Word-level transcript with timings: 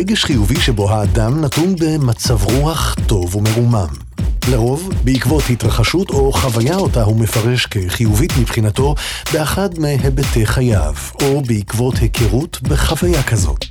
רגש 0.00 0.24
חיובי 0.24 0.60
שבו 0.60 0.90
האדם 0.90 1.44
נתון 1.44 1.76
במצב 1.76 2.44
רוח 2.44 2.96
טוב 3.06 3.36
ומרומם. 3.36 3.88
לרוב, 4.48 4.90
בעקבות 5.04 5.42
התרחשות 5.50 6.10
או 6.10 6.32
חוויה 6.32 6.76
אותה 6.76 7.02
הוא 7.02 7.16
מפרש 7.16 7.66
כחיובית 7.66 8.32
מבחינתו 8.40 8.94
באחד 9.32 9.78
מהיבטי 9.78 10.46
חייו, 10.46 10.94
או 11.22 11.42
בעקבות 11.46 11.96
היכרות 11.98 12.60
בחוויה 12.62 13.22
כזאת. 13.22 13.66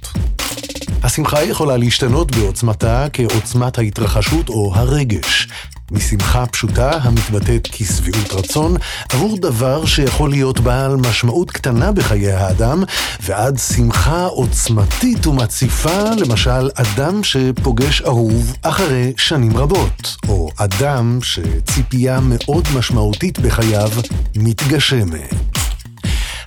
השמחה 1.04 1.44
יכולה 1.44 1.78
להשתנות 1.78 2.36
בעוצמתה 2.36 3.08
כעוצמת 3.14 3.78
ההתרחשות 3.78 4.50
או 4.50 4.72
הרגש. 4.76 5.48
משמחה 5.92 6.46
פשוטה 6.46 6.92
המתבטאת 6.92 7.68
כשביעות 7.72 8.34
רצון 8.34 8.76
עבור 9.10 9.38
דבר 9.38 9.86
שיכול 9.86 10.30
להיות 10.30 10.60
בעל 10.60 10.96
משמעות 10.96 11.52
קטנה 11.52 11.92
בחיי 11.92 12.32
האדם, 12.32 12.84
ועד 13.24 13.58
שמחה 13.58 14.26
עוצמתית 14.26 15.28
ומציפה, 15.28 16.04
למשל 16.18 16.70
אדם 16.76 17.24
שפוגש 17.24 18.02
אהוב 18.02 18.56
אחרי 18.62 19.14
שנים 19.18 19.58
רבות, 19.58 20.16
או 20.28 20.50
אדם 20.58 21.20
שציפייה 21.22 22.20
מאוד 22.20 22.68
משמעותית 22.76 23.40
בחייו 23.40 23.90
מתגשמת. 24.36 25.34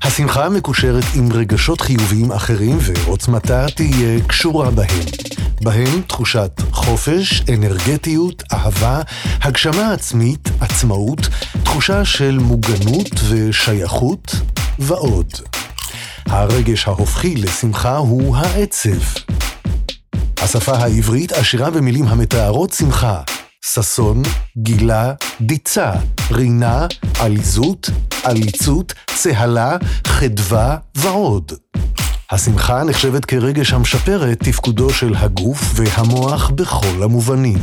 השמחה 0.02 0.48
מקושרת 0.48 1.04
עם 1.14 1.32
רגשות 1.32 1.80
חיוביים 1.80 2.32
אחרים 2.32 2.78
ועוצמתה 2.80 3.66
תהיה 3.74 4.20
קשורה 4.26 4.70
בהם. 4.70 5.04
בהם 5.62 6.02
תחושת 6.06 6.50
חופש, 6.84 7.42
אנרגטיות, 7.54 8.42
אהבה, 8.52 9.00
הגשמה 9.42 9.92
עצמית, 9.92 10.48
עצמאות, 10.60 11.28
תחושה 11.64 12.04
של 12.04 12.38
מוגנות 12.38 13.10
ושייכות 13.28 14.34
ועוד. 14.78 15.32
הרגש 16.26 16.88
ההופכי 16.88 17.36
לשמחה 17.36 17.96
הוא 17.96 18.36
העצב. 18.36 19.20
השפה 20.42 20.72
העברית 20.72 21.32
עשירה 21.32 21.70
במילים 21.70 22.04
המתארות 22.04 22.72
שמחה, 22.72 23.22
ששון, 23.64 24.22
גילה, 24.58 25.12
דיצה, 25.40 25.92
רינה, 26.30 26.86
עליזות, 27.20 27.90
עליצות, 28.22 28.92
צהלה, 29.14 29.76
חדווה 30.06 30.76
ועוד. 30.94 31.52
השמחה 32.32 32.84
נחשבת 32.84 33.24
כרגש 33.24 33.72
המשפר 33.72 34.32
את 34.32 34.38
תפקודו 34.42 34.90
של 34.90 35.14
הגוף 35.16 35.60
והמוח 35.74 36.50
בכל 36.50 37.02
המובנים. 37.02 37.58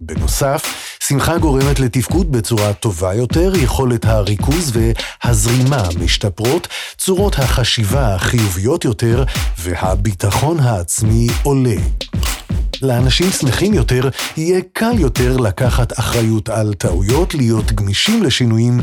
בנוסף, 0.00 0.62
שמחה 1.08 1.38
גורמת 1.38 1.80
לתפקוד 1.80 2.32
בצורה 2.32 2.72
טובה 2.72 3.14
יותר, 3.14 3.52
יכולת 3.56 4.04
הריכוז 4.04 4.72
והזרימה 4.76 5.82
משתפרות, 6.00 6.68
צורות 6.98 7.38
החשיבה 7.38 8.18
חיוביות 8.18 8.84
יותר, 8.84 9.24
והביטחון 9.58 10.60
העצמי 10.60 11.26
עולה. 11.42 11.76
לאנשים 12.82 13.30
שמחים 13.30 13.74
יותר, 13.74 14.08
יהיה 14.36 14.60
קל 14.72 14.98
יותר 14.98 15.36
לקחת 15.36 15.98
אחריות 15.98 16.48
על 16.48 16.74
טעויות, 16.74 17.34
להיות 17.34 17.72
גמישים 17.72 18.22
לשינויים 18.22 18.80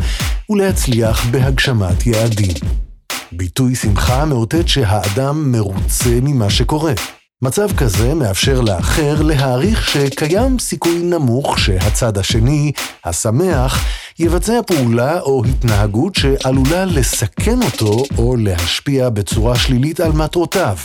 ולהצליח 0.49 1.25
בהגשמת 1.25 2.07
יעדים. 2.07 2.86
ביטוי 3.31 3.75
שמחה 3.75 4.25
מאותת 4.25 4.67
שהאדם 4.67 5.51
מרוצה 5.51 6.19
ממה 6.21 6.49
שקורה. 6.49 6.93
מצב 7.41 7.67
כזה 7.77 8.13
מאפשר 8.13 8.61
לאחר 8.61 9.21
להעריך 9.21 9.89
שקיים 9.89 10.59
סיכוי 10.59 10.99
נמוך 11.03 11.59
שהצד 11.59 12.17
השני, 12.17 12.71
השמח, 13.05 13.85
יבצע 14.19 14.59
פעולה 14.67 15.19
או 15.19 15.43
התנהגות 15.45 16.15
שעלולה 16.15 16.85
לסכן 16.85 17.61
אותו 17.63 18.03
או 18.17 18.35
להשפיע 18.35 19.09
בצורה 19.09 19.55
שלילית 19.55 19.99
על 19.99 20.11
מטרותיו, 20.11 20.77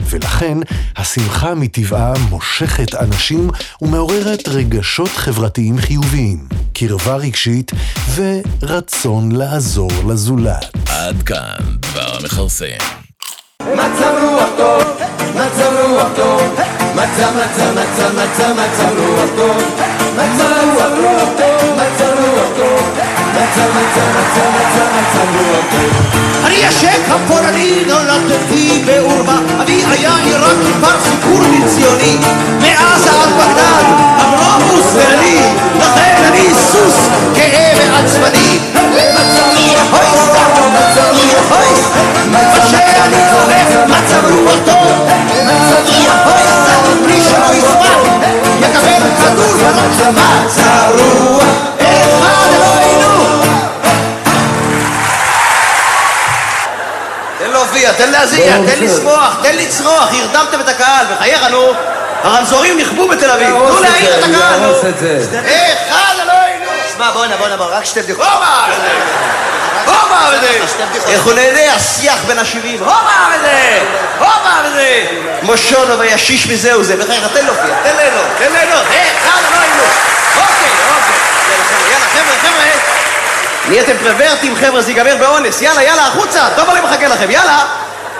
ולכן 0.00 0.58
השמחה 0.96 1.54
מטבעה 1.54 2.12
מושכת 2.30 2.94
אנשים 2.94 3.50
ומעוררת 3.82 4.48
רגשות 4.48 5.10
חברתיים 5.10 5.78
חיוביים, 5.78 6.48
קרבה 6.80 7.16
רגשית 7.16 7.72
ורצון 8.14 9.32
לעזור 9.32 9.90
לזולת. 10.08 10.76
עד 10.88 11.22
כאן 11.22 11.76
דבר 11.80 12.16
המכרסם. 12.20 12.66
מצב 13.62 14.14
רוח 14.22 14.48
טוב, 14.56 14.82
מצב 15.34 15.72
רוח 15.88 16.08
טוב, 16.16 16.42
מצב 16.94 17.30
מצב 17.36 17.72
מצב 17.72 18.12
מצב 18.14 18.52
מצב 18.52 18.92
רוח 18.98 19.30
טוב, 19.36 19.56
מצב 20.14 20.44
רוח 20.76 21.28
טוב, 21.38 21.72
מצב 21.76 22.14
רוח 22.18 22.48
טוב, 22.56 23.09
אני 26.44 26.54
ישק 26.54 27.00
הפורני 27.08 27.82
נולדתי 27.86 28.82
בעורמה, 28.86 29.40
אבי 29.62 29.84
היה 29.90 30.12
עיראק 30.24 30.56
כבר 30.76 31.00
סיפור 31.00 31.40
ציוני, 31.66 32.18
מעזה 32.60 33.10
עד 33.10 33.28
בגדד, 33.28 33.84
אברמוס 34.16 34.86
ואני, 34.94 35.38
לכן 35.78 36.22
אני 36.28 36.54
סוס 36.54 37.08
גאה 37.34 37.72
ועצבני. 37.76 38.58
מה 39.14 39.20
שאני 39.34 39.74
אוהב, 39.92 40.30
רוח 44.30 44.58
טוב, 44.64 45.08
בלי 47.04 47.20
שלא 47.20 47.54
יסמך, 47.54 48.00
יקבל 48.60 49.02
כדור 49.22 49.52
בראש, 49.56 50.00
מצב 50.00 50.90
רוח 50.98 51.79
תן 57.80 57.86
להופיע, 57.86 58.06
תן 58.06 58.10
להזיע, 58.10 58.56
תן 58.66 58.84
לשמוח, 58.84 59.36
תן 59.42 59.56
לצרוח, 59.56 60.08
הרדמתם 60.12 60.60
את 60.60 60.68
הקהל, 60.68 61.06
בחייך 61.14 61.42
נו, 61.50 61.72
הרמזורים 62.22 62.78
נכבו 62.78 63.08
בתל 63.08 63.30
אביב, 63.30 63.48
תנו 63.48 63.80
להעיר 63.80 64.18
את 64.18 64.24
הקהל, 64.24 64.60
נו. 64.60 64.72
אחד 65.88 66.14
אלוהינו. 66.22 66.66
שמע, 66.94 67.10
בוא'נה, 67.10 67.36
בוא'נה, 67.36 67.56
בוא'נה, 67.56 67.76
רק 67.76 67.84
שתי 67.84 68.02
בדיחות. 68.02 68.24
הופה! 68.26 68.46
הופה 69.86 70.16
וזה! 70.32 70.60
איך 71.08 71.22
הוא 71.24 71.32
נהנה, 71.32 71.74
השיח 71.74 72.18
בין 72.26 72.38
השבעים. 72.38 72.78
הופה 72.80 73.26
וזה! 73.36 73.78
הופה 74.18 74.50
וזה! 74.64 75.06
מושונו 75.42 75.98
וישיש 75.98 76.46
מזהו 76.46 76.84
זה. 76.84 76.96
בחייך, 76.96 77.26
תן 77.32 77.46
להופיע, 77.46 77.74
תן 77.82 77.96
ליהנות, 77.96 78.26
תן 78.38 78.52
ליהנות. 78.52 78.84
אחד 79.22 79.40
אלוהינו. 79.52 79.82
אוקיי, 80.36 80.70
אוקיי. 80.90 81.90
יאללה, 81.90 82.06
חבר'ה, 82.06 82.34
חבר'ה. 82.42 82.70
נהייתם 83.70 83.92
פרוורטים, 83.98 84.54
חבר'ה, 84.54 84.82
זה 84.82 84.90
ייגמר 84.90 85.16
באונס. 85.20 85.62
יאללה, 85.62 85.82
יאללה, 85.82 86.06
החוצה. 86.06 86.48
טוב, 86.56 86.68
אני 86.70 86.80
מחכה 86.80 87.08
לכם. 87.08 87.30
יאללה. 87.30 87.66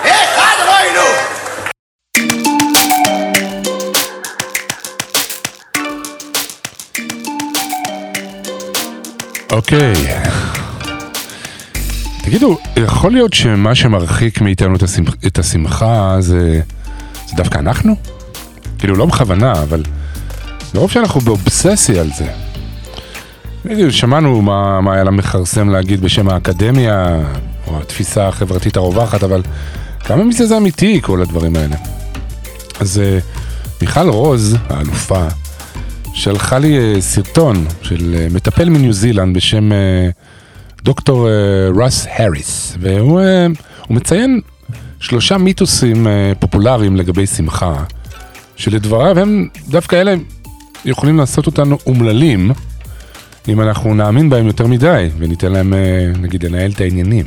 אחד 0.02 0.56
אלוהינו. 0.62 1.06
אוקיי. 9.52 9.93
תגידו, 12.25 12.58
יכול 12.76 13.12
להיות 13.12 13.32
שמה 13.32 13.75
שמרחיק 13.75 14.41
מאיתנו 14.41 14.76
את, 14.76 14.82
השמח, 14.82 15.14
את 15.26 15.38
השמחה 15.38 16.17
זה, 16.20 16.61
זה 17.26 17.37
דווקא 17.37 17.58
אנחנו? 17.58 17.97
כאילו, 18.79 18.97
לא 18.97 19.06
בכוונה, 19.06 19.52
אבל 19.52 19.82
מרוב 20.75 20.91
שאנחנו 20.91 21.20
באובססיה 21.20 22.00
על 22.00 22.11
זה. 22.17 22.39
שמענו 23.90 24.42
מה, 24.42 24.80
מה 24.80 24.94
היה 24.94 25.04
למכרסם 25.04 25.68
להגיד 25.68 26.00
בשם 26.00 26.28
האקדמיה, 26.28 27.22
או 27.66 27.80
התפיסה 27.80 28.28
החברתית 28.28 28.76
הרווחת, 28.76 29.22
אבל 29.24 29.42
כמה 30.00 30.24
מזה 30.24 30.46
זה 30.46 30.56
אמיתי, 30.56 31.00
כל 31.02 31.22
הדברים 31.22 31.56
האלה? 31.56 31.76
אז 32.80 32.98
אה, 32.98 33.18
מיכל 33.80 34.08
רוז, 34.08 34.56
האלופה, 34.68 35.26
שלחה 36.14 36.58
לי 36.58 36.78
אה, 36.78 37.00
סרטון 37.00 37.66
של 37.82 38.14
אה, 38.18 38.26
מטפל 38.30 38.68
מניו 38.68 38.92
זילנד 38.92 39.36
בשם 39.36 39.70
דוקטור 40.82 41.28
רס 41.76 42.06
האריס, 42.10 42.76
והוא 42.80 43.20
מציין 43.90 44.40
שלושה 45.00 45.38
מיתוסים 45.38 46.06
פופולריים 46.38 46.96
לגבי 46.96 47.26
שמחה, 47.26 47.84
שלדבריו 48.56 49.18
הם 49.18 49.48
דווקא 49.68 49.96
אלה 49.96 50.14
יכולים 50.84 51.18
לעשות 51.18 51.46
אותנו 51.46 51.78
אומללים, 51.86 52.50
אם 53.48 53.60
אנחנו 53.60 53.94
נאמין 53.94 54.31
בהם 54.31 54.46
יותר 54.46 54.66
מדי, 54.66 55.08
וניתן 55.19 55.52
להם 55.52 55.75
נגיד 56.20 56.42
לנהל 56.44 56.70
את 56.70 56.81
העניינים. 56.81 57.25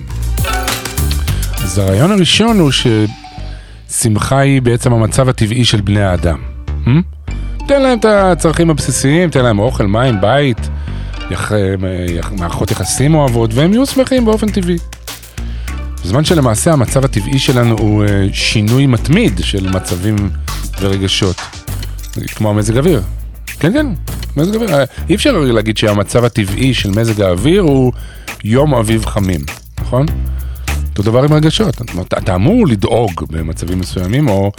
אז 1.64 1.78
הרעיון 1.78 2.12
הראשון 2.12 2.60
הוא 2.60 2.72
ששמחה 3.90 4.40
היא 4.40 4.62
בעצם 4.62 4.94
המצב 4.94 5.30
הטבעי 5.30 5.66
של 5.66 5.82
בני 5.82 6.02
האדם. 6.02 6.38
Hmm? 6.86 6.90
תן 7.68 7.82
להם 7.82 8.00
את 8.00 8.06
הצרכים 8.06 8.70
הבסיסיים, 8.70 9.30
תן 9.30 9.44
להם 9.44 9.60
אוכל, 9.60 9.86
מים, 9.88 10.22
בית, 10.22 10.70
יח... 11.32 11.52
יח... 12.18 12.32
מערכות 12.32 12.72
יחסים 12.72 13.16
אוהבות, 13.16 13.54
והם 13.54 13.74
יהיו 13.74 13.86
שמחים 13.86 14.26
באופן 14.26 14.52
טבעי. 14.52 14.78
בזמן 16.04 16.24
שלמעשה 16.24 16.74
המצב 16.74 17.06
הטבעי 17.06 17.40
שלנו 17.40 17.76
הוא 17.80 18.04
אה, 18.04 18.28
שינוי 18.34 18.88
מתמיד 18.88 19.40
של 19.44 19.70
מצבים 19.70 20.16
ורגשות, 20.82 21.42
כמו 22.36 22.50
המזג 22.50 22.78
אוויר. 22.78 23.02
כן, 23.64 23.74
כן, 23.74 23.88
מזג 24.38 24.56
אוויר. 24.56 24.76
אה, 24.76 24.84
אי 25.10 25.16
אפשר 25.16 25.32
להגיד 25.32 25.78
שהמצב 25.78 26.24
הטבעי 26.24 26.74
של 26.74 26.90
מזג 26.90 27.22
האוויר 27.22 27.62
הוא 27.62 27.94
יום 28.44 28.74
אביב 28.74 29.06
חמים, 29.06 29.40
נכון? 29.82 30.06
אותו 30.90 31.04
דבר 31.04 31.24
עם 31.24 31.34
רגשות, 31.34 31.82
אתה, 31.82 32.18
אתה 32.18 32.36
אמור 32.36 32.68
לדאוג 32.68 33.12
במצבים 33.30 33.80
מסוימים, 33.80 34.30
או 34.30 34.52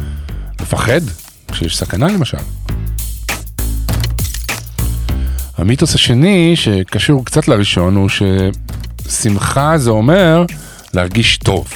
לפחד 0.61 1.01
כשיש 1.53 1.77
סכנה 1.77 2.09
למשל. 2.09 2.39
המיתוס 5.57 5.95
השני, 5.95 6.57
שקשור 6.57 7.25
קצת 7.25 7.49
לראשון, 7.49 7.97
הוא 7.97 8.09
ששמחה 9.09 9.79
זה 9.79 9.91
אומר 9.91 10.45
להרגיש 10.95 11.37
טוב. 11.37 11.69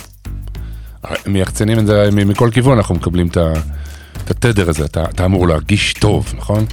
מיחצנים 1.27 1.79
את 1.79 1.87
זה 1.87 2.09
מכל 2.13 2.51
כיוון, 2.53 2.77
אנחנו 2.77 2.95
מקבלים 2.95 3.29
את 3.29 4.31
התדר 4.31 4.71
הזה, 4.71 4.85
אתה, 4.85 5.05
אתה 5.05 5.25
אמור 5.25 5.49
להרגיש 5.49 5.93
טוב, 5.93 6.35
נכון? 6.37 6.67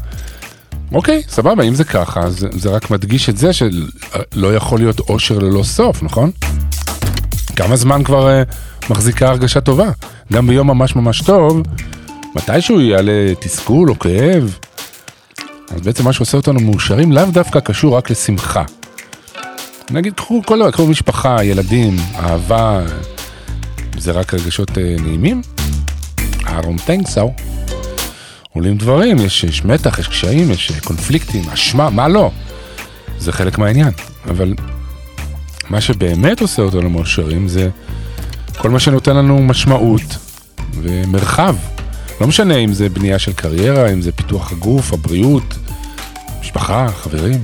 אוקיי, 0.94 1.22
סבבה, 1.30 1.64
אם 1.64 1.76
זה 1.76 1.84
ככה, 1.84 2.30
זה, 2.30 2.48
זה 2.52 2.70
רק 2.70 2.92
מדגיש 2.92 3.30
את 3.30 3.38
זה 3.38 3.54
שלא 3.54 4.56
יכול 4.56 4.80
להיות 4.80 5.00
אושר 5.00 5.40
ללא 5.40 5.64
סוף, 5.64 6.04
נכון? 6.04 6.32
כמה 7.56 7.76
זמן 7.76 8.04
כבר 8.04 8.28
uh, 8.28 8.90
מחזיקה 8.90 9.30
הרגשה 9.30 9.62
טובה? 9.62 9.90
גם 10.34 10.48
ביום 10.48 10.68
ממש 10.68 10.96
ממש 10.96 11.22
טוב, 11.22 11.62
מתישהו 12.36 12.82
יעלה 12.82 13.34
תסכול 13.40 13.90
או 13.90 14.00
כאב. 14.00 14.58
אז 15.76 15.82
בעצם 15.82 16.04
מה 16.04 16.14
שעושה 16.14 16.38
אותנו 16.38 16.60
מאושרים 16.60 17.12
לאו 17.12 17.26
דווקא 17.26 17.60
קשור 17.60 17.98
רק 17.98 18.10
לשמחה. 18.10 18.64
נגיד, 19.92 20.14
קחו 20.14 20.42
כל 20.46 20.60
דבר, 20.60 20.72
קחו 20.72 20.88
משפחה, 20.88 21.44
ילדים, 21.44 21.96
אהבה, 22.16 22.81
זה 23.98 24.12
רק 24.12 24.34
רגשות 24.34 24.70
uh, 24.70 25.02
נעימים? 25.02 25.42
I 26.46 26.62
don't 26.62 26.81
think 26.88 27.08
so. 27.08 27.55
עולים 28.56 28.78
דברים, 28.78 29.18
יש, 29.18 29.44
יש 29.44 29.66
מתח, 29.66 30.00
יש 30.00 30.07
קשיים, 30.07 30.52
יש 30.52 30.72
אה, 30.72 30.80
קונפליקטים, 30.80 31.50
אשמה, 31.50 31.90
מה 31.90 32.07
לא? 32.07 32.31
זה 33.18 33.31
חלק 33.31 33.57
מהעניין. 33.57 33.92
אבל 34.30 34.54
מה 35.69 35.81
שבאמת 35.81 36.42
עושה 36.42 36.62
אותנו 36.62 36.90
מאושרים 36.90 37.48
זה 37.48 37.69
כל 38.57 38.69
מה 38.69 38.80
שנותן 38.80 39.16
לנו 39.16 39.42
משמעות 39.42 40.18
ומרחב. 40.74 41.56
לא 42.22 42.28
משנה 42.28 42.56
אם 42.56 42.74
זה 42.74 42.90
בנייה 42.90 43.19
של 43.19 43.34
קריירה, 43.34 43.90
אם 43.90 44.02
זה 44.02 44.12
פיתוח 44.12 44.52
הגוף, 44.52 44.94
הבריאות, 44.94 45.56
משפחה, 46.42 46.88
חברים. 46.92 47.40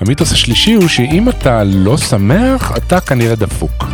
המיתוס 0.00 0.32
השלישי 0.32 0.74
הוא 0.74 0.88
שאם 0.88 1.28
אתה 1.28 1.64
לא 1.64 1.96
שמח, 1.96 2.72
אתה 2.76 3.00
כנראה 3.00 3.36
דפוק. 3.36 3.84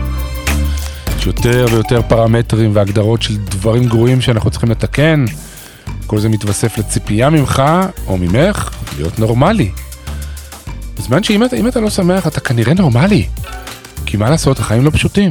יותר 1.27 1.67
ויותר 1.71 2.03
פרמטרים 2.03 2.71
והגדרות 2.75 3.23
של 3.23 3.37
דברים 3.37 3.85
גרועים 3.85 4.21
שאנחנו 4.21 4.51
צריכים 4.51 4.71
לתקן. 4.71 5.25
כל 6.07 6.19
זה 6.19 6.29
מתווסף 6.29 6.79
לציפייה 6.79 7.31
ממך 7.31 7.63
או 8.07 8.17
ממך 8.19 8.71
להיות 8.97 9.19
נורמלי. 9.19 9.71
בזמן 10.99 11.23
שאם 11.23 11.45
אתה, 11.45 11.57
אתה 11.69 11.81
לא 11.81 11.91
שמח, 11.91 12.27
אתה 12.27 12.41
כנראה 12.41 12.75
נורמלי. 12.75 13.27
כי 14.07 14.17
מה 14.17 14.31
לעשות, 14.31 14.59
החיים 14.59 14.85
לא 14.85 14.91
פשוטים. 14.91 15.31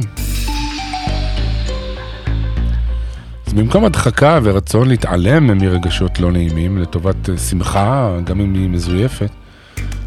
אז 3.46 3.52
במקום 3.52 3.84
הדחקה 3.84 4.38
ורצון 4.42 4.88
להתעלם 4.88 5.58
מרגשות 5.58 6.20
לא 6.20 6.32
נעימים 6.32 6.78
לטובת 6.78 7.30
אה, 7.30 7.38
שמחה, 7.38 8.16
גם 8.24 8.40
אם 8.40 8.54
היא 8.54 8.68
מזויפת, 8.68 9.30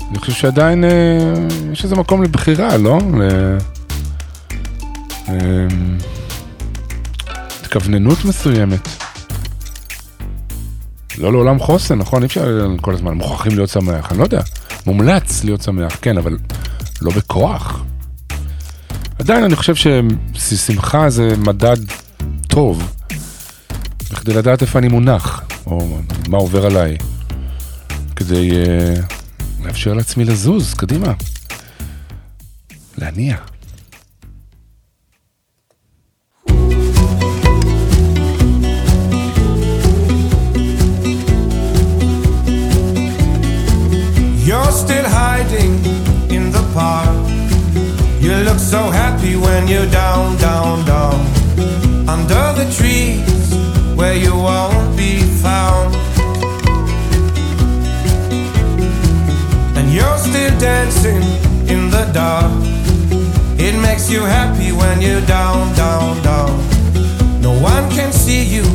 אני 0.09 0.19
חושב 0.19 0.33
שעדיין 0.33 0.83
אה, 0.83 0.89
יש 1.71 1.83
איזה 1.83 1.95
מקום 1.95 2.23
לבחירה, 2.23 2.77
לא? 2.77 2.99
ל... 3.19 3.57
אה, 5.29 5.67
התכווננות 7.61 8.25
מסוימת. 8.25 8.87
לא 11.17 11.31
לעולם 11.31 11.59
חוסן, 11.59 11.95
נכון? 11.95 12.21
אי 12.21 12.27
אפשר 12.27 12.67
כל 12.81 12.93
הזמן, 12.93 13.13
מוכרחים 13.13 13.55
להיות 13.55 13.69
שמח, 13.69 14.11
אני 14.11 14.19
לא 14.19 14.23
יודע. 14.23 14.41
מומלץ 14.85 15.43
להיות 15.43 15.61
שמח, 15.61 15.97
כן, 16.01 16.17
אבל 16.17 16.37
לא 17.01 17.11
בכוח. 17.11 17.83
עדיין 19.19 19.43
אני 19.43 19.55
חושב 19.55 19.93
ששמחה 20.33 21.09
זה 21.09 21.37
מדד 21.37 21.77
טוב, 22.47 22.93
בכדי 24.11 24.33
לדעת 24.33 24.61
איפה 24.61 24.79
אני 24.79 24.87
מונח, 24.87 25.41
או 25.65 25.97
מה 26.29 26.37
עובר 26.37 26.65
עליי, 26.65 26.97
כדי 28.15 28.51
uh, 28.51 29.65
לאפשר 29.65 29.93
לעצמי 29.93 30.25
לזוז 30.25 30.73
קדימה, 30.73 31.13
להניע. 32.97 33.37
Park. 46.77 47.09
You 48.21 48.33
look 48.47 48.59
so 48.59 48.81
happy 49.01 49.35
when 49.35 49.67
you're 49.67 49.89
down, 49.89 50.37
down, 50.37 50.85
down. 50.85 51.19
Under 52.15 52.45
the 52.59 52.67
trees 52.77 53.25
where 53.99 54.15
you 54.25 54.33
won't 54.47 54.95
be 54.95 55.13
found. 55.45 55.95
And 59.77 59.87
you're 59.95 60.19
still 60.27 60.53
dancing 60.59 61.23
in 61.73 61.89
the 61.95 62.05
dark. 62.13 62.53
It 63.67 63.75
makes 63.87 64.05
you 64.13 64.21
happy 64.21 64.71
when 64.71 65.01
you're 65.01 65.25
down, 65.25 65.73
down, 65.75 66.21
down. 66.21 66.53
No 67.41 67.53
one 67.71 67.85
can 67.97 68.11
see 68.11 68.43
you 68.55 68.65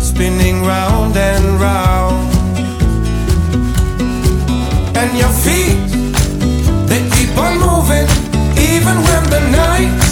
spinning 0.00 0.62
round 0.62 1.16
and 1.16 1.44
round 1.66 2.38
and 5.00 5.10
your 5.16 5.32
feet 5.44 5.87
on 7.38 7.58
moving 7.58 8.06
even 8.56 8.96
when 9.06 9.22
the 9.30 9.40
nights 9.50 10.07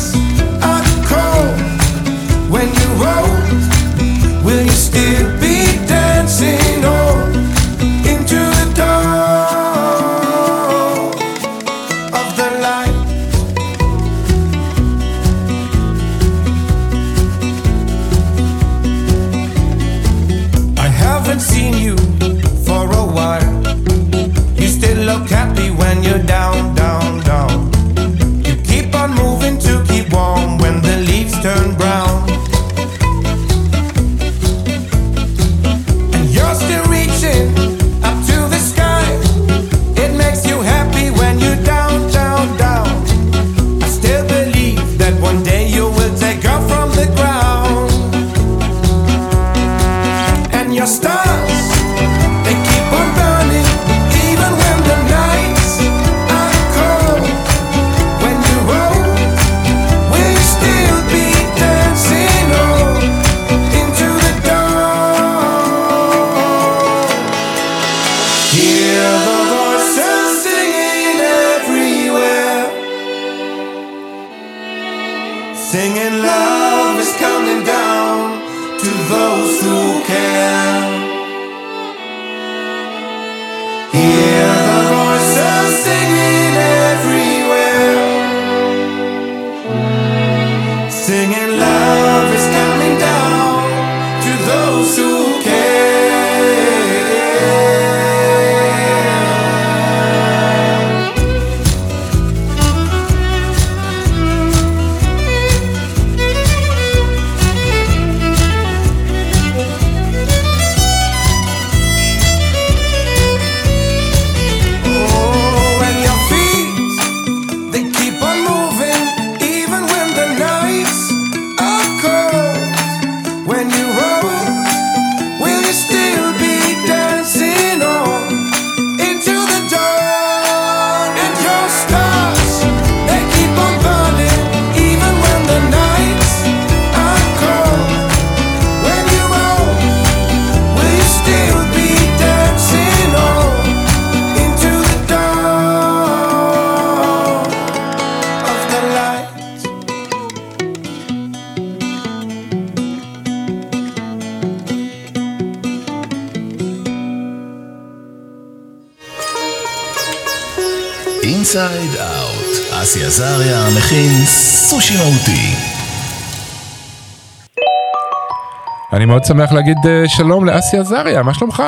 אני 169.07 169.13
מאוד 169.13 169.25
שמח 169.25 169.53
להגיד 169.53 169.77
אה, 169.89 170.03
שלום 170.09 170.45
לאסי 170.45 170.77
עזריה, 170.77 171.23
מה 171.23 171.35
שלומך? 171.35 171.63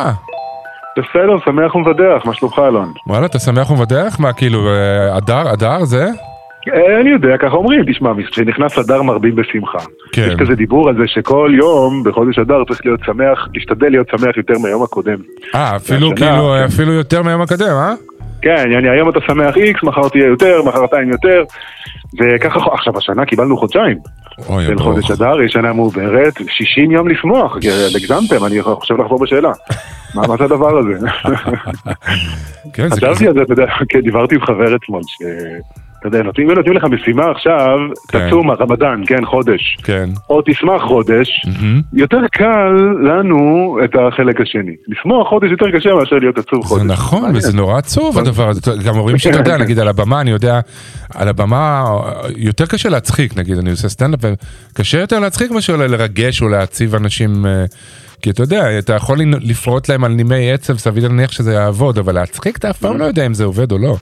בסדר, 0.99 1.39
שמח 1.45 1.75
ומבדח, 1.75 2.23
מה 2.25 2.35
שלומך 2.35 2.59
אלון? 2.59 2.93
וואלה, 3.07 3.27
אתה 3.27 3.39
שמח 3.39 3.71
ומבדח? 3.71 4.17
מה, 4.21 4.33
כאילו, 4.33 4.69
אה, 4.69 5.17
אדר, 5.17 5.53
אדר 5.53 5.85
זה? 5.85 6.07
אה, 6.75 7.01
אני 7.01 7.11
יודע, 7.11 7.37
ככה 7.39 7.57
אומרים, 7.57 7.85
תשמע, 7.93 8.13
כשנכנס 8.31 8.79
אדר 8.79 9.03
מרבים 9.03 9.37
בשמחה. 9.37 9.79
כן. 10.13 10.29
יש 10.29 10.35
כזה 10.35 10.55
דיבור 10.55 10.89
על 10.89 10.97
זה 10.97 11.05
שכל 11.07 11.51
יום 11.55 12.03
בחודש 12.05 12.39
אדר 12.39 12.65
צריך 12.65 12.81
להיות 12.85 13.01
שמח, 13.07 13.49
להשתדל 13.55 13.89
להיות 13.89 14.09
שמח 14.09 14.37
יותר 14.37 14.55
מהיום 14.63 14.83
הקודם. 14.83 15.19
אה, 15.55 15.77
אפילו 15.77 16.11
והשנה, 16.11 16.31
כאילו, 16.31 16.55
כן. 16.59 16.65
אפילו 16.65 16.93
יותר 16.93 17.23
מהיום 17.23 17.41
הקודם, 17.41 17.75
אה? 17.77 17.95
כן, 18.43 18.69
יעני, 18.71 18.89
היום 18.89 19.09
אתה 19.09 19.21
שמח 19.27 19.55
X, 19.57 19.87
מחר 19.87 20.09
תהיה 20.09 20.27
יותר, 20.27 20.63
מחרתיים 20.67 21.11
יותר. 21.11 21.45
וככה, 22.15 22.61
עכשיו 22.73 22.99
השנה 22.99 23.25
קיבלנו 23.25 23.57
חודשיים. 23.57 23.99
אוי, 24.49 24.67
של. 24.67 24.79
חודש 24.79 25.11
אדר, 25.11 25.43
יש 25.43 25.53
שנה 25.53 25.73
מעוברת, 25.73 26.35
60 26.49 26.91
יום 26.91 27.09
לשמוח, 27.09 27.57
הגזמתם, 27.97 28.45
אני 28.47 28.63
חושב 28.63 28.95
לחזור 28.95 29.19
בשאלה. 29.19 29.53
מה 30.15 30.37
זה 30.39 30.45
הדבר 30.45 30.79
הזה? 30.79 31.07
כן, 32.75 32.89
זה 32.89 32.97
חשבתי 32.97 33.15
כזה. 33.15 33.29
על 33.29 33.35
זה, 33.35 33.43
אתה 33.43 33.53
יודע, 33.53 33.67
כן, 33.89 34.01
דיברתי 34.01 34.35
עם 34.35 34.41
חבר 34.41 34.77
אתמול. 34.77 35.03
אתה 36.01 36.09
יודע, 36.09 36.23
נותנים 36.23 36.51
נותנים 36.51 36.77
לך 36.77 36.85
משימה 36.85 37.31
עכשיו, 37.31 37.79
כן. 38.09 38.29
תצום, 38.29 38.51
הרמדאן, 38.51 39.03
כן, 39.07 39.25
חודש. 39.25 39.77
כן. 39.83 40.09
או 40.31 40.43
תשמח 40.47 40.83
חודש, 40.83 41.47
מהמם. 41.47 41.81
יותר 41.93 42.21
קל 42.33 42.73
לנו 43.03 43.79
את 43.85 43.91
החלק 43.95 44.41
השני. 44.41 44.73
לשמוח 44.89 45.29
חודש 45.29 45.51
יותר 45.51 45.67
קשה 45.79 45.95
מאשר 45.95 46.17
להיות 46.17 46.39
עצוב 46.39 46.65
חודש. 46.65 46.83
זה 46.83 46.89
נכון. 46.89 47.37
וזה 47.37 47.57
נורא 47.57 47.79
עצוב 47.79 48.19
הדבר 48.19 48.49
הזה. 48.49 48.61
גם 48.85 48.99
אומרים 48.99 49.19
שאתה 49.19 49.37
יודע, 49.39 49.57
נגיד 49.57 49.79
על 49.79 49.89
הבמה, 49.89 50.21
אני 50.21 50.31
יודע, 50.31 50.61
על 51.15 51.29
הבמה 51.29 51.85
יותר 52.37 52.67
קשה 52.67 52.89
להצחיק, 52.89 53.37
נגיד, 53.37 53.59
אני 53.59 53.71
עושה 53.71 53.89
סטנדאפ, 53.89 54.21
קשה 54.75 54.99
יותר 55.01 55.19
להצחיק 55.19 55.51
מאשר 55.51 55.77
לרגש 55.77 56.43
או 56.43 56.49
להציב 56.49 56.95
אנשים, 56.95 57.47
אה, 57.47 57.65
כי 58.23 58.31
אתה 58.31 58.43
יודע, 58.43 58.79
אתה 58.79 58.93
יכול 58.93 59.19
לפרוט 59.41 59.89
להם 59.89 60.05
על 60.05 60.13
נימי 60.13 60.53
עצב, 60.53 60.77
סביר 60.77 61.09
להניח 61.09 61.33
שזה 61.33 61.53
יעבוד, 61.53 61.99
אבל 61.99 62.15
להצחיק 62.15 62.57
אתה 62.57 62.71
אף 62.71 62.79
פעם 62.79 62.99
לא 62.99 63.05
יודע 63.05 63.27
אם 63.27 63.35
זה 63.35 63.45
עובד 63.45 63.73
או 63.73 63.79
לא. 63.79 63.97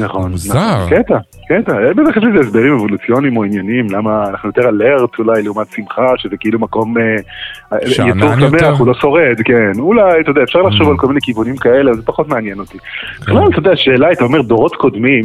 נכון. 0.00 0.30
מוזר. 0.30 0.54
נכון. 0.54 0.88
קטע, 0.90 1.18
קטע. 1.48 1.78
אין 1.86 1.92
בטח 1.96 2.16
יש 2.16 2.24
לזה 2.24 2.40
הסברים 2.40 2.74
אבולוציוניים 2.74 3.36
או 3.36 3.44
עניינים, 3.44 3.86
למה 3.90 4.28
אנחנו 4.28 4.48
יותר 4.48 4.68
אלרט 4.68 5.18
אולי 5.18 5.42
לעומת 5.42 5.66
שמחה, 5.72 6.06
שזה 6.16 6.36
כאילו 6.40 6.58
מקום... 6.58 6.94
אה, 6.98 7.16
שאנן 7.86 8.18
יצור? 8.18 8.48
שמח, 8.58 8.78
הוא 8.78 8.86
לא 8.86 8.94
שורד, 8.94 9.40
כן. 9.44 9.72
אולי, 9.78 10.20
אתה 10.20 10.30
יודע, 10.30 10.42
אפשר 10.42 10.62
לחשוב 10.62 10.86
Mm. 10.86 10.90
על 10.90 10.96
כל 10.96 11.06
מיני 11.06 11.20
כיוונים 11.22 11.56
כאלה, 11.56 11.94
זה 11.94 12.02
פחות 12.02 12.28
מעניין 12.28 12.58
אותי. 12.58 12.78
כן. 12.78 13.20
בכלל, 13.20 13.48
אתה 13.50 13.58
יודע, 13.58 13.70
השאלה, 13.72 14.12
אתה 14.12 14.24
אומר 14.24 14.42
דורות 14.42 14.76
קודמים, 14.76 15.24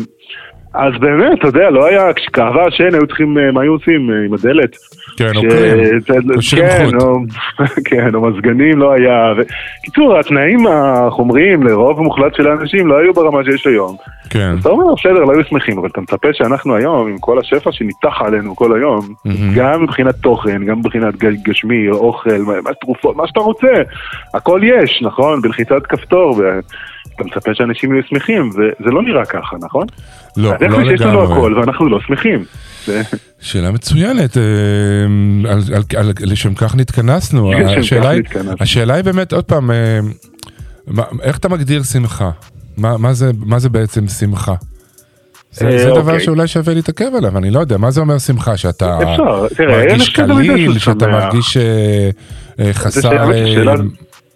אז 0.74 0.94
באמת, 1.00 1.40
אתה 1.40 1.48
יודע, 1.48 1.70
לא 1.70 1.86
היה, 1.86 2.14
כשכאבה 2.14 2.64
השן 2.68 2.94
היו 2.94 3.08
צריכים, 3.08 3.38
אה, 3.38 3.52
מה 3.52 3.62
היו 3.62 3.72
עושים 3.72 4.10
אה, 4.12 4.16
עם 4.26 4.34
הדלת? 4.34 4.76
כן, 5.18 5.32
ש- 5.34 5.38
אוקיי. 5.38 6.00
כן. 6.52 6.88
או- 7.02 7.20
כן, 7.90 8.16
או 8.16 8.22
מזגנים 8.22 8.78
לא 8.80 8.92
היה. 8.92 9.34
ו- 9.38 9.42
קיצור, 9.86 10.18
התנאים 10.20 10.60
החומריים 10.68 11.64
לרוב 11.64 12.00
המוחלט 12.00 12.36
של 12.36 12.48
האנשים 12.48 12.88
לא 12.88 12.98
היו 12.98 13.14
ברמה 13.14 13.44
שיש 13.44 13.68
היום. 13.68 13.96
כן. 14.30 14.56
אתה 14.62 14.70
אומר, 14.70 14.94
בסדר, 14.96 15.24
לא 15.24 15.32
היו 15.34 15.44
שמחים, 15.44 15.78
אבל 15.78 15.88
אתה 15.92 16.02
מצפה 16.02 16.28
שאנחנו 16.34 16.76
היום, 16.76 17.08
עם 17.08 17.18
כל 17.18 17.40
השפע 17.40 17.72
שניתח 17.72 18.22
עלינו 18.22 18.56
כל 18.56 18.76
היום. 18.76 19.00
גם 19.56 19.84
מבחינת 19.84 20.16
תוכן, 20.16 20.64
גם 20.66 20.80
מבחינת 20.80 21.14
גשמי, 21.48 21.90
אוכל, 21.90 22.30
מה- 22.48 22.62
מה 22.64 22.74
תרופות, 22.82 23.16
מה 23.16 23.28
שאתה 23.28 23.40
רוצה, 23.40 23.68
הכל 24.34 24.62
יש, 24.64 25.00
נכון? 25.06 25.42
בלחיצת 25.42 25.86
כפתור, 25.90 26.42
ואתה 27.12 27.24
מצפה 27.24 27.52
שאנשים 27.54 27.94
יהיו 27.94 28.04
שמחים, 28.10 28.50
וזה 28.50 28.92
לא 28.92 29.02
נראה 29.02 29.26
ככה, 29.26 29.56
נכון? 29.62 29.88
לא, 30.38 30.54
אז 30.56 30.62
איך 30.62 30.72
לא 30.72 30.78
זה 30.78 30.84
שיש 30.86 31.02
לנו 31.02 31.22
לגמרי. 31.24 31.34
הכל 31.38 31.54
ואנחנו 31.58 31.90
לא 31.90 32.00
שמחים? 32.08 32.44
זה- 32.86 33.02
שאלה 33.40 33.72
מצוינת, 33.72 34.38
אה, 34.38 34.44
על, 35.52 35.60
על, 35.76 35.84
על, 35.98 36.12
לשם 36.22 36.54
כך 36.54 36.76
נתכנסנו. 36.76 37.52
כך 37.66 37.72
השאלה, 37.78 38.10
היא, 38.10 38.20
נתכנסנו. 38.20 38.52
השאלה 38.60 38.94
היא 38.94 39.04
באמת, 39.04 39.34
עוד 39.34 39.44
פעם, 39.46 39.72
אה, 39.72 40.00
מה, 40.88 41.04
איך 41.22 41.38
אתה 41.38 41.50
מגדיר 41.50 41.84
שמחה? 41.84 42.30
מה, 42.78 42.98
מה, 42.98 43.14
זה, 43.14 43.32
מה 43.46 43.60
זה 43.60 43.70
בעצם 43.70 44.08
שמחה? 44.08 44.54
זה, 45.52 45.68
אה, 45.68 45.78
זה 45.78 45.90
דבר 45.90 46.00
אוקיי. 46.00 46.20
שאולי 46.20 46.48
שווה 46.48 46.74
להתעכב 46.74 47.12
עליו, 47.18 47.38
אני 47.38 47.52
לא 47.52 47.60
יודע, 47.60 47.78
מה 47.78 47.92
זה 47.92 48.02
אומר 48.02 48.18
שמחה? 48.18 48.58
שאתה 48.58 48.98
אפשר, 48.98 49.48
תראה, 49.56 49.86
מרגיש 49.88 50.10
קליל, 50.10 50.78
שאתה. 50.80 51.08
מרגיש 51.08 51.58
אה, 51.58 52.10
אה, 52.60 52.74
חסר... 52.74 53.02
שאלה- 53.02 53.48
שאלה- 53.54 53.72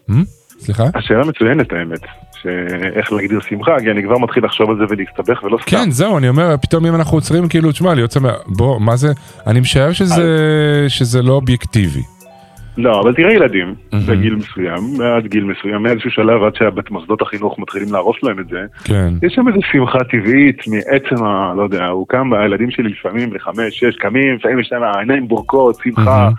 אה? 0.09 0.15
סליחה? 0.59 0.83
השאלה 0.95 1.25
מצוינת 1.25 1.71
האמת, 1.71 1.99
שאיך 2.41 3.13
להגדיר 3.13 3.39
שמחה, 3.49 3.79
כי 3.79 3.91
אני 3.91 4.03
כבר 4.03 4.17
מתחיל 4.17 4.45
לחשוב 4.45 4.69
על 4.69 4.77
זה 4.77 4.83
ולהסתבך 4.89 5.43
ולא 5.43 5.57
סתם. 5.61 5.71
כן, 5.71 5.91
זהו, 5.91 6.17
אני 6.17 6.29
אומר, 6.29 6.55
פתאום 6.61 6.85
אם 6.85 6.95
אנחנו 6.95 7.17
עוצרים, 7.17 7.47
כאילו, 7.49 7.71
תשמע, 7.71 7.93
להיות 7.93 8.11
שמח, 8.11 8.35
בוא, 8.45 8.81
מה 8.81 8.95
זה, 8.95 9.07
אני 9.47 9.59
משער 9.59 9.91
שזה, 9.91 10.85
שזה 10.87 11.21
לא 11.21 11.33
אובייקטיבי. 11.33 12.01
לא, 12.77 13.01
אבל 13.01 13.13
תראה 13.13 13.33
ילדים. 13.33 13.75
בגיל 14.07 14.35
מסוים, 14.35 15.01
עד 15.17 15.27
גיל 15.27 15.43
מסוים, 15.43 15.83
מאיזשהו 15.83 16.11
שלב 16.11 16.43
עד 16.43 16.53
שמוסדות 16.87 17.21
החינוך 17.21 17.59
מתחילים 17.59 17.93
להרוס 17.93 18.15
להם 18.23 18.39
את 18.39 18.47
זה, 18.47 18.59
כן, 18.83 19.13
יש 19.23 19.33
שם 19.33 19.47
איזו 19.47 19.59
שמחה 19.71 19.99
טבעית 20.03 20.61
מעצם 20.67 21.23
ה... 21.23 21.53
לא 21.57 21.63
יודע, 21.63 21.85
הוא 21.85 22.07
קם, 22.07 22.33
הילדים 22.33 22.71
שלי 22.71 22.89
לפעמים 22.89 23.33
לחמש, 23.33 23.79
שש, 23.79 23.95
קמים, 23.95 24.35
לפעמים 24.35 24.59
יש 24.59 24.69
להם 24.71 24.83
העיניים 24.83 25.27
בורקות, 25.27 25.75
שמחה. 25.83 26.29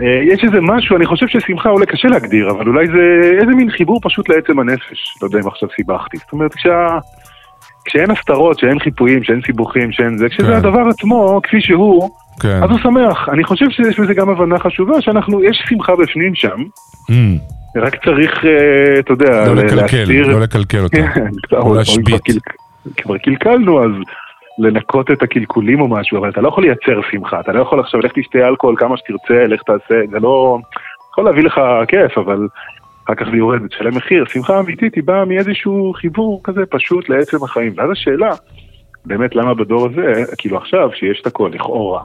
אה, 0.00 0.22
יש 0.32 0.44
איזה 0.44 0.60
משהו, 0.60 0.96
אני 0.96 1.06
חושב 1.06 1.26
ששמחה 1.28 1.68
אולי 1.70 1.86
קשה 1.86 2.08
להגדיר, 2.08 2.50
אבל 2.50 2.66
אולי 2.68 2.86
זה 2.86 3.30
איזה 3.40 3.52
מין 3.56 3.70
חיבור 3.70 4.00
פשוט 4.02 4.28
לעצם 4.28 4.58
הנפש. 4.58 5.16
לא 5.22 5.26
יודע 5.26 5.38
אם 5.38 5.48
עכשיו 5.48 5.68
סיבכתי. 5.76 6.16
זאת 6.16 6.32
אומרת, 6.32 6.54
כשה... 6.54 6.98
כשאין 7.84 8.10
הסתרות, 8.10 8.58
שאין 8.58 8.78
חיפויים, 8.78 9.22
שאין 9.24 9.40
סיבוכים, 9.46 9.92
שאין 9.92 10.18
זה, 10.18 10.28
כשזה 10.28 10.46
כן. 10.46 10.52
הדבר 10.52 10.80
עצמו, 10.90 11.40
כפי 11.42 11.60
שהוא, 11.60 12.10
כן. 12.40 12.60
אז 12.62 12.70
הוא 12.70 12.78
שמח. 12.78 13.28
אני 13.28 13.44
חושב 13.44 13.66
שיש 13.70 14.00
בזה 14.00 14.14
גם 14.14 14.28
הבנה 14.28 14.58
חשובה, 14.58 15.00
שאנחנו, 15.00 15.44
יש 15.44 15.62
שמחה 15.68 15.92
בפנים 15.96 16.34
שם, 16.34 16.56
אמ, 17.10 17.36
רק 17.76 18.04
צריך, 18.04 18.44
אה, 18.44 18.98
אתה 18.98 19.12
יודע, 19.12 19.46
לא 19.46 19.54
לקלקל, 19.54 19.96
להסתיר- 19.96 20.28
לא 20.28 20.40
לקלקל 20.40 20.78
אותה. 20.78 20.96
כבר 21.48 21.72
להשבית. 21.72 22.22
כבר 22.96 23.18
קלקלנו, 23.18 23.84
אז 23.84 23.90
לנקות 24.60 25.10
את 25.10 25.22
הקלקולים 25.22 25.80
או 25.80 25.88
משהו, 25.88 26.18
אבל 26.18 26.28
אתה 26.28 26.40
לא 26.40 26.48
יכול 26.48 26.64
לייצר 26.64 27.00
שמחה, 27.10 27.40
אתה 27.40 27.52
לא 27.52 27.62
יכול 27.62 27.80
עכשיו, 27.80 28.00
לך 28.00 28.12
תשתה 28.14 28.48
אלכוהול 28.48 28.76
כמה 28.78 28.96
שתרצה, 28.96 29.46
לך 29.46 29.62
תעשה, 29.62 30.00
זה 30.10 30.18
לא... 30.18 30.58
יכול 31.12 31.24
להביא 31.24 31.42
לך 31.42 31.60
כיף, 31.88 32.18
אבל 32.18 32.48
אחר 33.04 33.14
כך 33.14 33.26
זה 33.30 33.36
יורד 33.36 33.62
ותשלם 33.62 33.96
מחיר. 33.96 34.24
שמחה 34.24 34.60
אמיתית 34.60 34.94
היא 34.94 35.04
באה 35.04 35.24
מאיזשהו 35.24 35.92
חיבור 35.96 36.40
כזה 36.44 36.66
פשוט 36.70 37.08
לעצם 37.08 37.44
החיים. 37.44 37.72
ואז 37.76 37.90
השאלה, 37.90 38.30
באמת 39.04 39.36
למה 39.36 39.54
בדור 39.54 39.86
הזה, 39.86 40.24
כאילו 40.38 40.56
עכשיו, 40.56 40.90
שיש 40.94 41.20
את 41.20 41.26
הכל, 41.26 41.50
לכאורה, 41.54 42.02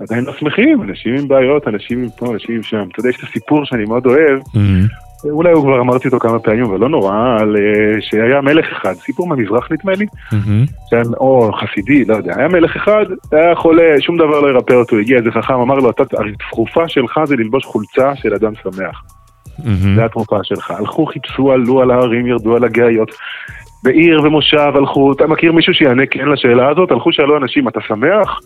עדיין 0.00 0.24
לא 0.24 0.32
שמחים, 0.32 0.82
אנשים 0.82 1.14
עם 1.14 1.28
בעיות, 1.28 1.68
אנשים 1.68 2.02
עם 2.02 2.08
פה, 2.18 2.32
אנשים 2.32 2.54
עם 2.56 2.62
שם. 2.62 2.88
אתה 2.92 3.00
יודע, 3.00 3.10
יש 3.10 3.16
את 3.16 3.22
הסיפור 3.22 3.64
שאני 3.64 3.84
מאוד 3.84 4.06
אוהב, 4.06 4.40
אמ, 4.56 4.86
אולי 5.24 5.52
הוא 5.52 5.62
כבר 5.62 5.80
אמרתי 5.80 6.08
אותו 6.08 6.18
כמה 6.18 6.38
פעמים, 6.38 6.64
אבל 6.64 6.80
לא 6.80 6.88
נורא, 6.88 7.14
על 7.40 7.56
אה, 7.56 8.00
שהיה 8.00 8.40
מלך 8.40 8.66
אחד, 8.72 8.94
סיפור 8.94 9.26
מהמזרח 9.28 9.68
נדמה 9.72 9.92
לי, 9.92 10.06
שהיה, 10.90 11.02
או 11.16 11.50
חסידי, 11.52 12.04
לא 12.04 12.14
יודע, 12.16 12.34
היה 12.36 12.48
מלך 12.48 12.76
אחד, 12.76 13.04
היה 13.32 13.54
חולה, 13.54 13.82
שום 14.00 14.16
דבר 14.16 14.40
לא 14.40 14.48
ירפא 14.48 14.72
אותו, 14.74 14.96
הגיע 14.98 15.18
איזה 15.18 15.30
חכם, 15.30 15.54
אמר 15.54 15.74
לו, 15.74 15.90
"אתה- 15.90 16.02
התרופה 16.34 16.88
שלך 16.88 17.20
זה 17.24 17.36
ללבוש 17.36 17.64
חולצה 17.64 18.16
של 18.16 18.34
אדם 18.34 18.52
שמח, 18.62 19.02
אמ. 19.66 19.94
זה 19.94 20.04
התרופה 20.04 20.36
שלך. 20.42 20.70
הלכו, 20.70 21.06
חיפשו, 21.06 21.52
עלו 21.52 21.80
על 21.80 21.90
ההרים, 21.90 22.26
ירדו 22.26 22.56
על 22.56 22.64
הגאיות, 22.64 23.10
בעיר 23.82 24.20
ומושב 24.24 24.72
הלכו, 24.74 25.12
אתה 25.12 25.26
מכיר 25.26 25.52
מישהו 25.52 25.74
שיענה 25.74 26.06
כן 26.10 26.28
לשאלה 26.28 26.68
הזאת? 26.68 26.90
הלכו 26.90 27.12
שאלו 27.12 27.36
אנשים, 27.36 27.68
אתה 27.68 27.80
שמח? 27.88 28.40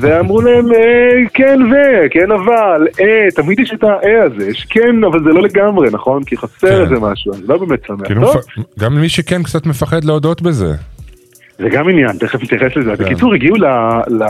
ואמרו 0.00 0.40
להם, 0.40 0.72
אה, 0.72 1.10
כן 1.34 1.58
ו, 1.72 1.74
כן 2.10 2.30
אבל, 2.30 2.86
אה, 3.00 3.26
תמיד 3.34 3.60
יש 3.60 3.72
את 3.74 3.84
האה 3.84 4.22
הזה, 4.24 4.50
יש 4.50 4.66
כן, 4.70 5.04
אבל 5.04 5.18
זה 5.24 5.30
לא 5.30 5.42
לגמרי, 5.42 5.88
נכון? 5.92 6.24
כי 6.24 6.36
חסר 6.36 6.68
כן. 6.68 6.80
איזה 6.80 6.94
משהו, 7.00 7.32
אני 7.34 7.42
לא 7.48 7.58
באמת 7.58 7.84
שמח. 7.86 8.06
כאילו, 8.06 8.20
טוב, 8.32 8.36
מפ- 8.58 8.64
גם 8.78 8.94
מי 9.00 9.08
שכן 9.08 9.42
קצת 9.42 9.66
מפחד 9.66 10.04
להודות 10.04 10.42
בזה. 10.42 10.72
זה 11.58 11.68
גם 11.68 11.88
עניין, 11.88 12.16
תכף 12.18 12.42
נתייחס 12.42 12.76
לזה. 12.76 12.96
כן. 12.96 13.04
בקיצור, 13.04 13.34
הגיעו 13.34 13.56
ל... 13.56 13.64
ל... 14.08 14.24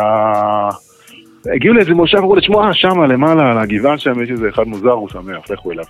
הגיעו 1.55 1.75
לאיזה 1.75 1.95
מושב, 1.95 2.19
אמרו 2.19 2.37
לשמוע, 2.37 2.69
שמה 2.73 3.07
למעלה, 3.07 3.51
על 3.51 3.59
הגבעה 3.59 3.99
שם, 3.99 4.23
יש 4.23 4.31
איזה 4.31 4.49
אחד 4.49 4.69
מוזר, 4.69 4.91
הוא 4.91 5.09
שמח, 5.09 5.51
לכו 5.51 5.73
אליו. 5.73 5.85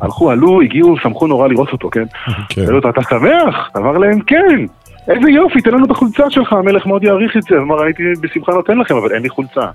הלכו, 0.00 0.30
עלו, 0.30 0.60
הגיעו, 0.60 0.96
שמחו 1.02 1.26
נורא 1.26 1.48
לראות 1.48 1.72
אותו, 1.72 1.90
כן? 1.90 2.04
כן. 2.48 2.64
שאלו 2.64 2.76
אותו, 2.76 2.90
אתה 2.90 3.02
שמח? 3.02 3.70
אמר 3.76 3.98
להם, 3.98 4.20
כן. 4.20 4.66
איזה 5.08 5.30
יופי, 5.30 5.60
תן 5.60 5.70
לנו 5.70 5.84
את 5.84 5.90
החולצה 5.90 6.30
שלך, 6.30 6.52
המלך 6.52 6.86
מאוד 6.86 7.04
יעריך 7.04 7.36
את 7.36 7.42
זה. 7.42 7.58
אמר, 7.58 7.82
הייתי 7.82 8.02
בשמחה 8.20 8.52
נותן 8.52 8.78
לכם, 8.78 8.96
אבל 8.96 9.14
אין 9.14 9.22
לי 9.22 9.28
חולצה. 9.28 9.66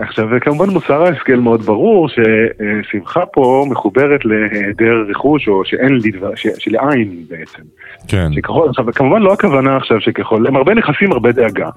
עכשיו, 0.00 0.28
כמובן 0.40 0.70
מוסר 0.70 1.02
ההשכל 1.02 1.36
מאוד 1.36 1.62
ברור, 1.62 2.08
ששמחה 2.08 3.26
פה 3.26 3.66
מחוברת 3.70 4.24
להיעדר 4.24 5.04
רכוש, 5.10 5.48
או 5.48 5.64
שאין 5.64 5.94
לי 5.94 6.10
דבר, 6.10 6.30
שלעין 6.34 7.24
בעצם. 7.28 7.62
כן, 8.08 8.32
שככל, 8.32 8.66
עכשיו, 8.68 8.84
כמובן 8.94 9.22
לא 9.22 9.32
הכוונה 9.32 9.76
עכשיו 9.76 10.00
שככל, 10.00 10.46
הם 10.46 10.56
הרבה 10.56 10.74
נכסים, 10.74 11.12
הרבה 11.12 11.32
דאגה. 11.32 11.68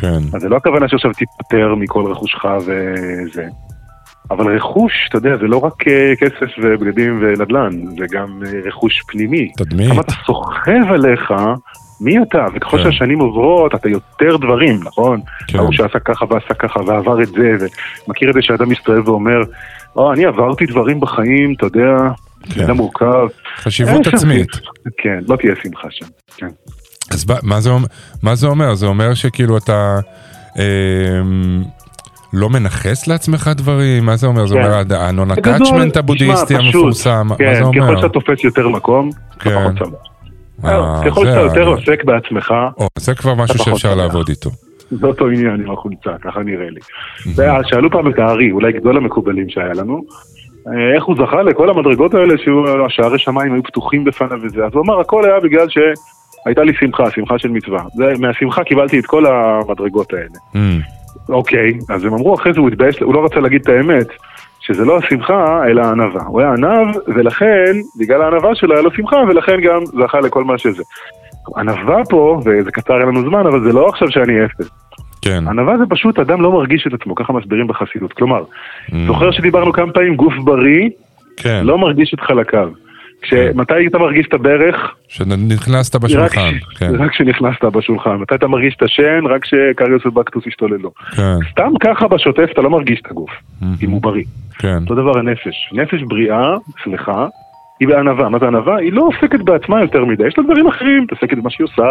כן. 0.00 0.18
אז 0.34 0.40
זה 0.40 0.48
לא 0.48 0.56
הכוונה 0.56 0.88
שעכשיו 0.88 1.10
תתפטר 1.12 1.74
מכל 1.74 2.04
רכושך 2.10 2.44
וזה. 2.44 3.44
אבל 4.30 4.56
רכוש, 4.56 4.92
אתה 5.08 5.18
יודע, 5.18 5.36
זה 5.40 5.46
לא 5.46 5.58
רק 5.58 5.88
אה, 5.88 6.12
כסף 6.20 6.46
ובגדים 6.62 7.22
ונדל"ן, 7.22 7.70
זה 7.98 8.06
גם 8.12 8.42
אה, 8.46 8.60
רכוש 8.66 9.02
פנימי. 9.06 9.52
תדמית. 9.56 9.90
כמה 9.90 10.00
אתה 10.00 10.12
סוחב 10.26 10.92
עליך, 10.94 11.32
מי 12.00 12.22
אתה? 12.22 12.46
וככל 12.54 12.76
כן. 12.78 12.82
שהשנים 12.92 13.20
עוברות, 13.20 13.74
אתה 13.74 13.88
יותר 13.88 14.36
דברים, 14.36 14.80
נכון? 14.84 15.20
כן. 15.46 15.58
ההוא 15.58 15.72
שעשה 15.72 15.98
ככה 15.98 16.24
ועשה 16.30 16.54
ככה 16.54 16.80
ועבר 16.86 17.22
את 17.22 17.28
זה, 17.28 17.66
ומכיר 18.08 18.28
את 18.30 18.34
זה 18.34 18.42
שאדם 18.42 18.68
מסתובב 18.68 19.08
ואומר, 19.08 19.40
או, 19.96 20.12
אני 20.12 20.24
עברתי 20.24 20.66
דברים 20.66 21.00
בחיים, 21.00 21.54
אתה 21.56 21.66
יודע, 21.66 21.96
כן. 22.54 22.66
זה 22.66 22.72
מורכב. 22.72 23.26
חשיבות 23.56 24.04
שם 24.04 24.16
עצמית. 24.16 24.52
שמחה. 24.52 24.70
כן, 24.98 25.18
לא 25.28 25.36
תהיה 25.36 25.54
שמחה 25.62 25.88
שם. 25.90 26.06
כן. 26.36 26.48
אז 27.10 27.26
מה 27.42 27.60
זה, 27.60 27.70
אומר- 27.70 27.86
מה 28.22 28.34
זה 28.34 28.46
אומר? 28.46 28.74
זה 28.74 28.86
אומר 28.86 29.14
שכאילו 29.14 29.56
אתה 29.58 29.98
אמ, 30.58 31.62
לא 32.32 32.50
מנכס 32.50 33.06
לעצמך 33.06 33.50
דברים? 33.56 34.06
מה 34.06 34.16
זה 34.16 34.26
אומר? 34.26 34.46
זה 34.46 34.54
כן. 34.54 34.64
אומר 34.64 34.74
הד- 34.78 34.92
הנון 34.92 35.28
בגדול, 35.28 35.54
הטאצ'מנט 35.54 35.96
הבודהיסטי 35.96 36.56
המפורסם? 36.56 37.26
מה 37.28 37.36
כן, 37.36 37.54
זה 37.54 37.62
אומר? 37.62 37.86
ככל 37.86 37.96
שאתה 37.96 38.08
תופס 38.08 38.44
יותר 38.44 38.68
מקום, 38.68 39.10
אתה 39.36 39.44
כן. 39.44 39.50
פחות 39.74 39.76
שמח. 39.78 39.98
אה, 40.64 41.00
ככל 41.06 41.24
זה 41.26 41.32
שאתה 41.32 41.40
יותר 41.40 41.66
עוסק 41.68 42.04
בעצמך, 42.04 42.54
זה 42.98 43.14
כבר 43.14 43.34
משהו 43.34 43.58
שאפשר. 43.58 43.94
לעבוד 43.94 44.28
איתו. 44.28 44.50
זה 44.90 45.06
אותו 45.06 45.26
עניין 45.26 45.60
עם 45.66 45.70
החולצה, 45.70 46.10
ככה 46.22 46.40
נראה 46.42 46.66
לי. 46.70 46.80
שאלו 47.64 47.90
פעם 47.90 48.10
את 48.10 48.18
הארי, 48.18 48.50
אולי 48.50 48.72
גדול 48.72 48.96
המקובלים 48.96 49.48
שהיה 49.48 49.72
לנו, 49.74 50.02
אה, 50.68 50.94
איך 50.96 51.04
הוא 51.04 51.16
זכה 51.26 51.42
לכל 51.42 51.70
המדרגות 51.70 52.14
האלה 52.14 52.34
שהשערי 52.38 53.18
שמיים 53.18 53.52
היו 53.54 53.62
פתוחים 53.62 54.04
בפניו 54.04 54.38
וזה, 54.42 54.64
אז 54.64 54.70
הוא 54.74 54.82
אמר, 54.82 55.00
הכל 55.00 55.24
היה 55.24 55.40
בגלל 55.40 55.66
שהייתה 55.68 56.62
לי 56.62 56.72
שמחה, 56.80 57.10
שמחה 57.10 57.38
של 57.38 57.48
מצווה. 57.48 57.82
זה, 57.94 58.04
מהשמחה 58.18 58.64
קיבלתי 58.64 58.98
את 58.98 59.06
כל 59.06 59.24
המדרגות 59.26 60.12
האלה. 60.12 60.26
אמ, 60.54 60.78
אוקיי, 61.28 61.72
אז 61.88 62.04
הם 62.04 62.14
אמרו 62.14 62.34
אחרי 62.34 62.52
זה, 62.52 62.60
הוא 62.60 62.68
התבייש, 62.68 63.00
הוא 63.00 63.14
לא 63.14 63.24
רצה 63.24 63.40
להגיד 63.40 63.60
את 63.60 63.68
האמת, 63.68 64.06
שזה 64.60 64.84
לא 64.84 64.98
השמחה, 64.98 65.66
אלא 65.66 65.82
הענווה. 65.82 66.22
הוא 66.26 66.40
היה 66.40 66.52
ענב, 66.52 66.96
ולכן, 67.08 67.72
בגלל 67.98 68.22
הענווה 68.22 68.54
שלו 68.54 68.72
היה 68.72 68.82
לו 68.82 68.90
שמחה, 68.90 69.16
ולכן 69.16 69.60
גם 69.60 69.84
זכה 69.86 70.20
לכל 70.20 70.44
מה 70.44 70.58
שזה. 70.58 70.82
ענווה 71.56 72.04
פה, 72.10 72.40
וזה 72.44 72.70
קצר 72.70 73.00
אין 73.00 73.08
לנו 73.08 73.22
זמן, 73.22 73.46
אבל 73.46 73.62
זה 73.62 73.72
לא 73.72 73.88
עכשיו 73.88 74.10
שאני 74.10 74.44
אפס. 74.44 74.70
כן. 75.22 75.48
ענווה 75.48 75.78
זה 75.78 75.84
פשוט 75.88 76.18
אדם 76.18 76.42
לא 76.42 76.52
מרגיש 76.52 76.86
את 76.86 76.92
עצמו, 77.00 77.14
ככה 77.14 77.32
מסבירים 77.32 77.66
בחסידות. 77.66 78.12
כלומר, 78.12 78.44
אמ, 78.92 79.06
זוכר 79.06 79.30
שדיברנו 79.30 79.72
כמה 79.72 79.92
פעמים, 79.92 80.16
גוף 80.16 80.34
בריא 80.44 80.88
כן. 81.36 81.62
לא 81.64 81.78
מרגיש 81.78 82.14
את 82.14 82.20
חלקיו. 82.20 82.70
כשמתי 83.22 83.86
אתה 83.86 83.98
מרגיש 83.98 84.26
את 84.28 84.34
הברך? 84.34 84.94
שנכנסת 85.08 85.94
רק 85.94 86.02
בשולחן. 86.02 86.50
כש- 86.70 86.78
כן. 86.78 86.94
רק 86.98 87.10
כשנכנסת 87.10 87.64
בשולחן. 87.64 88.16
מתי 88.16 88.34
אתה 88.34 88.48
מרגיש 88.48 88.74
את 88.76 88.82
השן? 88.82 89.26
רק 89.30 89.42
כשקריוס 89.42 90.06
ובקטוס 90.06 90.44
השתוללו. 90.46 90.90
כן. 91.16 91.36
סתם 91.50 91.70
ככה 91.80 92.08
בשוטף 92.08 92.46
אתה 92.52 92.62
לא 92.62 92.70
מרגיש 92.70 93.00
את 93.06 93.10
הגוף, 93.10 93.30
אמ, 93.62 93.68
אם 93.82 93.90
הוא 93.90 94.02
בריא. 94.02 94.24
כן. 94.58 94.78
אותו 94.82 94.94
דבר 94.94 95.18
הנפש. 95.18 95.70
נפש 95.72 96.02
בריאה, 96.02 96.50
שמחה, 96.84 97.26
היא 97.80 97.88
בענווה. 97.88 98.28
מה 98.28 98.38
זה 98.38 98.46
ענווה? 98.46 98.76
היא 98.76 98.92
לא 98.92 99.02
עוסקת 99.02 99.40
בעצמה 99.40 99.80
יותר 99.80 100.04
מדי. 100.04 100.26
יש 100.26 100.38
לה 100.38 100.44
דברים 100.44 100.66
אחרים, 100.66 101.02
מתעסקת 101.02 101.38
במה 101.38 101.50
שהיא 101.50 101.64
עושה, 101.64 101.82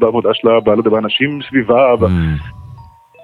בעבודה 0.00 0.28
שלה, 0.32 0.52
לא 0.66 0.82
באנשים 0.82 1.38
סביבה. 1.48 1.94
אמ, 1.94 2.34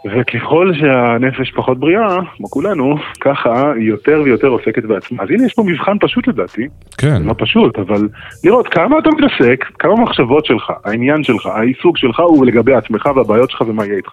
וככל 0.06 0.72
שהנפש 0.80 1.50
פחות 1.50 1.80
בריאה, 1.80 2.18
כמו 2.36 2.50
כולנו, 2.50 2.96
ככה 3.20 3.72
היא 3.72 3.88
יותר 3.88 4.20
ויותר 4.24 4.46
עוסקת 4.46 4.84
בעצמה. 4.84 5.22
אז 5.22 5.28
הנה 5.30 5.46
יש 5.46 5.54
פה 5.54 5.62
מבחן 5.66 5.96
פשוט 6.00 6.28
לדעתי, 6.28 6.68
כן. 6.98 7.22
לא 7.22 7.34
פשוט, 7.38 7.78
אבל 7.78 8.08
לראות 8.44 8.68
כמה 8.68 8.98
אתה 8.98 9.10
מתעסק, 9.10 9.64
כמה 9.78 9.92
המחשבות 9.92 10.46
שלך, 10.46 10.72
העניין 10.84 11.24
שלך, 11.24 11.46
העיסוק 11.46 11.98
שלך 11.98 12.20
הוא 12.20 12.46
לגבי 12.46 12.74
עצמך 12.74 13.06
והבעיות 13.16 13.50
שלך 13.50 13.60
ומה 13.60 13.84
יהיה 13.84 13.96
איתך. 13.96 14.10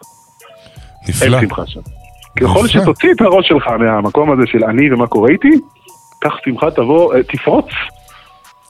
אין 1.08 1.34
נפלא. 1.34 1.41
שמחה 1.41 1.67
שם. 1.67 1.80
ככל 2.39 2.63
נפלא. 2.65 2.67
שתוציא 2.67 3.12
את 3.12 3.21
הראש 3.21 3.47
שלך 3.47 3.67
מהמקום 3.67 4.32
הזה 4.32 4.43
של 4.45 4.63
אני 4.63 4.93
ומה 4.93 5.08
קורה 5.08 5.30
איתי, 5.30 5.52
כך 6.23 6.34
שמחה 6.45 6.71
תבוא, 6.71 7.15
אה, 7.15 7.23
תפרוץ. 7.23 7.65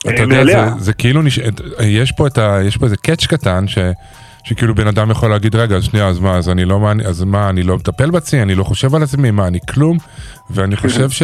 אתה 0.02 0.10
אה, 0.10 0.22
יודע. 0.22 0.70
זה, 0.70 0.84
זה 0.84 0.94
כאילו, 0.94 1.22
נש... 1.22 1.40
יש 1.84 2.12
פה 2.12 2.28
ה... 2.38 2.64
יש 2.64 2.78
פה 2.78 2.86
איזה 2.86 2.98
קאץ' 2.98 3.26
קטן, 3.26 3.68
ש... 3.68 3.78
שכאילו 4.50 4.76
בן 4.76 4.88
אדם 4.88 5.12
יכול 5.12 5.30
להגיד, 5.30 5.56
רגע, 5.56 5.82
שנייה, 5.82 6.08
אז 6.08 6.20
מה, 6.20 6.38
אז 6.38 6.50
אני 6.50 6.66
לא, 6.66 6.80
אז 7.06 7.24
מה, 7.24 7.50
אני 7.50 7.64
לא 7.64 7.76
מטפל 7.78 8.12
בעצמי, 8.12 8.42
אני 8.42 8.56
לא 8.56 8.64
חושב 8.64 8.96
על 8.96 9.04
עצמי, 9.04 9.32
מה, 9.32 9.48
אני 9.48 9.60
כלום? 9.70 9.98
ואני 10.50 10.76
חושב 10.76 11.10
ש... 11.10 11.24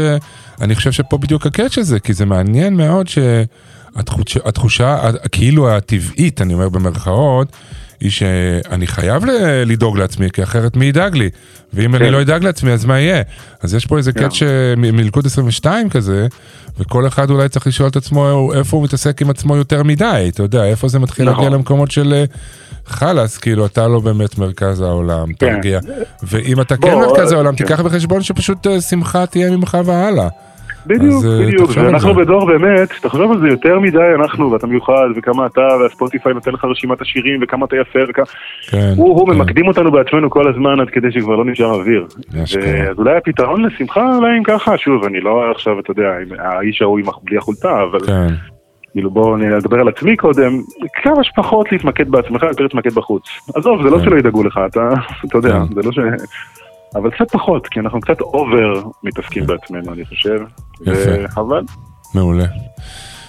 אני 0.61 0.75
חושב 0.75 0.91
שפה 0.91 1.17
בדיוק 1.17 1.45
הקאץ' 1.45 1.77
הזה, 1.77 1.99
כי 1.99 2.13
זה 2.13 2.25
מעניין 2.25 2.77
מאוד 2.77 3.07
שהתחושה, 3.07 4.39
התחושה, 4.45 5.11
כאילו 5.31 5.69
הטבעית, 5.69 6.41
אני 6.41 6.53
אומר 6.53 6.69
במרכאות, 6.69 7.51
היא 7.99 8.11
שאני 8.11 8.87
חייב 8.87 9.23
לדאוג 9.65 9.97
לעצמי, 9.97 10.29
כי 10.31 10.43
אחרת 10.43 10.75
מי 10.75 10.85
ידאג 10.85 11.15
לי? 11.15 11.29
ואם 11.73 11.95
אני 11.95 12.05
כן. 12.05 12.11
לא 12.11 12.21
אדאג 12.21 12.43
לעצמי, 12.43 12.71
אז 12.71 12.85
מה 12.85 12.99
יהיה? 12.99 13.21
אז 13.61 13.73
יש 13.73 13.85
פה 13.85 13.97
איזה 13.97 14.11
קאץ' 14.11 14.43
אה, 14.43 14.73
מלכוד 14.77 15.25
22 15.25 15.89
כזה, 15.89 16.27
וכל 16.79 17.07
אחד 17.07 17.29
אולי 17.29 17.49
צריך 17.49 17.67
לשאול 17.67 17.89
את 17.89 17.95
עצמו 17.95 18.51
איפה 18.53 18.77
הוא 18.77 18.83
מתעסק 18.83 19.21
עם 19.21 19.29
עצמו 19.29 19.55
יותר 19.55 19.83
מדי, 19.83 20.29
אתה 20.33 20.43
יודע, 20.43 20.65
איפה 20.65 20.87
זה 20.87 20.99
מתחיל 20.99 21.29
נכון. 21.29 21.43
להגיע 21.43 21.57
למקומות 21.57 21.91
של 21.91 22.13
אה, 22.13 22.25
חלאס, 22.85 23.37
כאילו 23.37 23.65
אתה 23.65 23.87
לא 23.87 23.99
באמת 23.99 24.37
מרכז 24.37 24.81
העולם, 24.81 25.33
כן. 25.33 25.53
תרגיע. 25.53 25.79
ואם 26.23 26.61
אתה 26.61 26.75
בוא, 26.75 26.89
כן 26.89 26.95
מרכז 26.95 27.31
אה, 27.31 27.35
העולם, 27.35 27.55
כן. 27.55 27.65
תיקח 27.65 27.79
בחשבון 27.81 28.23
שפשוט 28.23 28.67
שמחה 28.89 29.25
תהיה 29.25 29.51
ממך 29.51 29.77
והלאה. 29.85 30.27
בדיוק, 30.87 31.25
אה, 31.25 31.45
בדיוק, 31.45 31.71
זה. 31.71 32.13
בדור 32.13 32.45
באמת, 32.45 32.89
תחשוב 33.01 33.31
על 33.31 33.39
זה 33.39 33.47
יותר 33.47 33.79
מדי 33.79 34.13
אנחנו, 34.15 34.51
ואתה 34.51 34.67
מיוחד, 34.67 35.07
וכמה 35.15 35.45
אתה, 35.45 35.67
והספוטיפיי 35.81 36.33
נותן 36.33 36.51
לך 36.51 36.65
רשימת 36.65 37.01
השירים, 37.01 37.39
וכמה 37.43 37.65
אתה 37.65 37.75
יפה, 37.75 37.99
וכמה... 38.09 38.25
כן. 38.69 38.93
הוא, 38.97 39.19
הוא 39.19 39.29
כן. 39.29 39.37
ממקדים 39.37 39.67
אותנו 39.67 39.91
בעצמנו 39.91 40.29
כל 40.29 40.49
הזמן 40.49 40.79
עד 40.79 40.89
כדי 40.89 41.11
שכבר 41.11 41.35
לא 41.35 41.45
נשאר 41.45 41.71
אוויר. 41.71 42.07
אשכרה. 42.43 42.89
אז 42.89 42.97
אולי 42.97 43.17
הפתרון 43.17 43.65
לשמחה, 43.65 44.15
אולי 44.15 44.37
אם 44.37 44.43
ככה, 44.43 44.77
שוב, 44.77 45.03
אני 45.03 45.21
לא 45.21 45.51
עכשיו, 45.51 45.79
אתה 45.79 45.91
יודע, 45.91 46.09
עם 46.21 46.39
האיש 46.39 46.81
ההוא 46.81 46.99
בלי 47.23 47.37
החולצה, 47.37 47.83
אבל 47.83 47.99
כן, 47.99 48.27
כאילו 48.91 49.11
בואו 49.11 49.37
נדבר 49.37 49.79
על 49.79 49.87
עצמי 49.87 50.15
קודם, 50.15 50.61
כמה 51.03 51.23
שפחות 51.23 51.71
להתמקד 51.71 52.09
בעצמך, 52.09 52.43
יותר 52.43 52.63
להתמקד 52.63 52.93
בחוץ. 52.93 53.23
עזוב, 53.55 53.83
זה 53.83 53.89
לא 53.89 53.97
כן. 53.97 54.03
שלא 54.03 54.15
ידאגו 54.15 54.43
לך, 54.43 54.59
אתה, 54.65 54.89
אתה 55.25 55.37
יודע, 55.37 55.51
כן. 55.51 55.75
זה 55.75 55.81
לא 55.85 55.91
ש... 55.91 55.99
אבל 56.95 57.11
קצת 57.11 57.31
פחות, 57.31 57.67
כי 57.67 57.79
אנחנו 57.79 58.01
קצת 58.01 58.21
אובר 58.21 58.83
מתעסקים 59.03 59.45
בעצמנו, 59.47 59.93
אני 59.93 60.05
חושב. 60.05 60.39
יפה. 60.81 61.25
וחבל. 61.25 61.63
מעולה. 62.13 62.45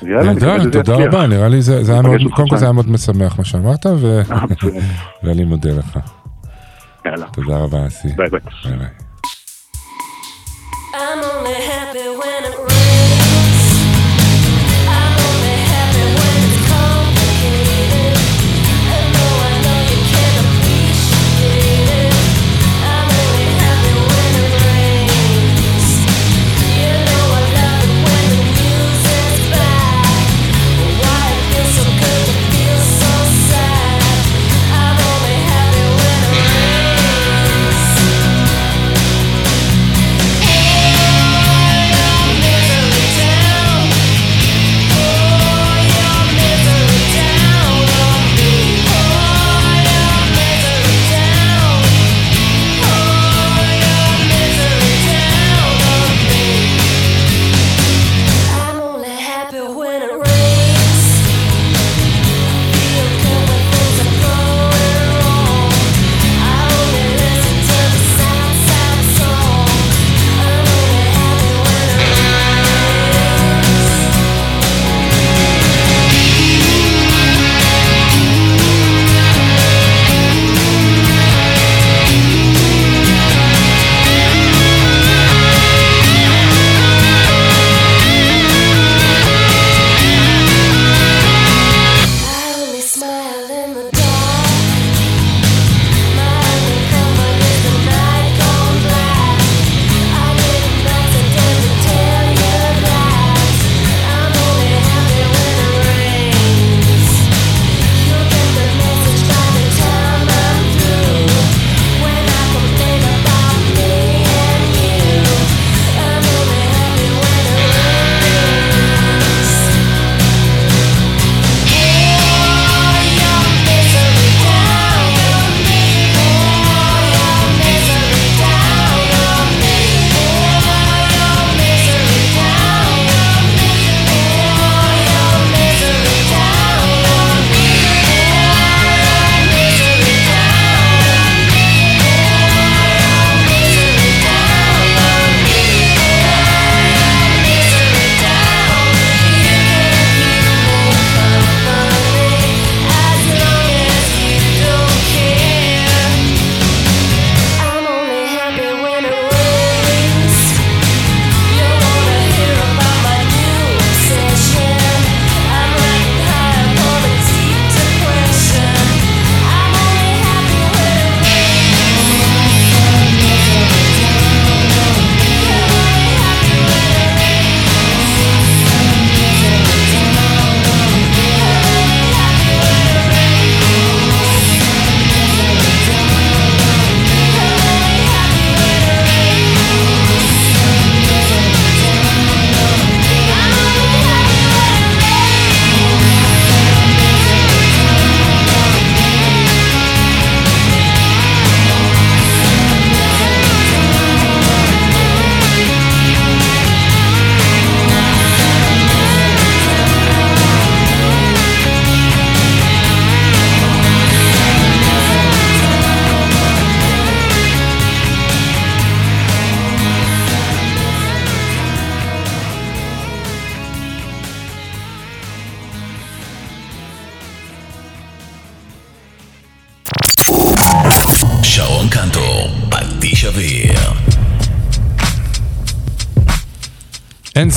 יאללה, 0.03 0.33
נקווה 0.33 0.59
נהדר, 0.59 0.83
תודה. 0.83 1.07
רבה, 1.07 1.27
נראה 1.27 1.49
לי 1.49 1.63
זה 1.63 1.85
זה 1.85 1.93
היה 1.93 2.03
מאוד, 2.03 2.21
קודם 2.35 2.49
כל. 2.49 2.57
זה 2.57 2.65
היה 2.65 2.73
מאוד 2.73 2.91
משמח 2.91 3.39
מה 3.39 3.45
שאמרת, 3.45 3.87
אה. 3.87 3.93
ואני 5.23 5.45
מודה 5.45 5.71
לך. 5.71 5.99
יאללה, 7.07 7.27
תודה 7.33 7.59
רבה, 7.59 7.87
אסי. 7.87 8.09
ביי 8.09 8.29
ביי. 8.31 8.41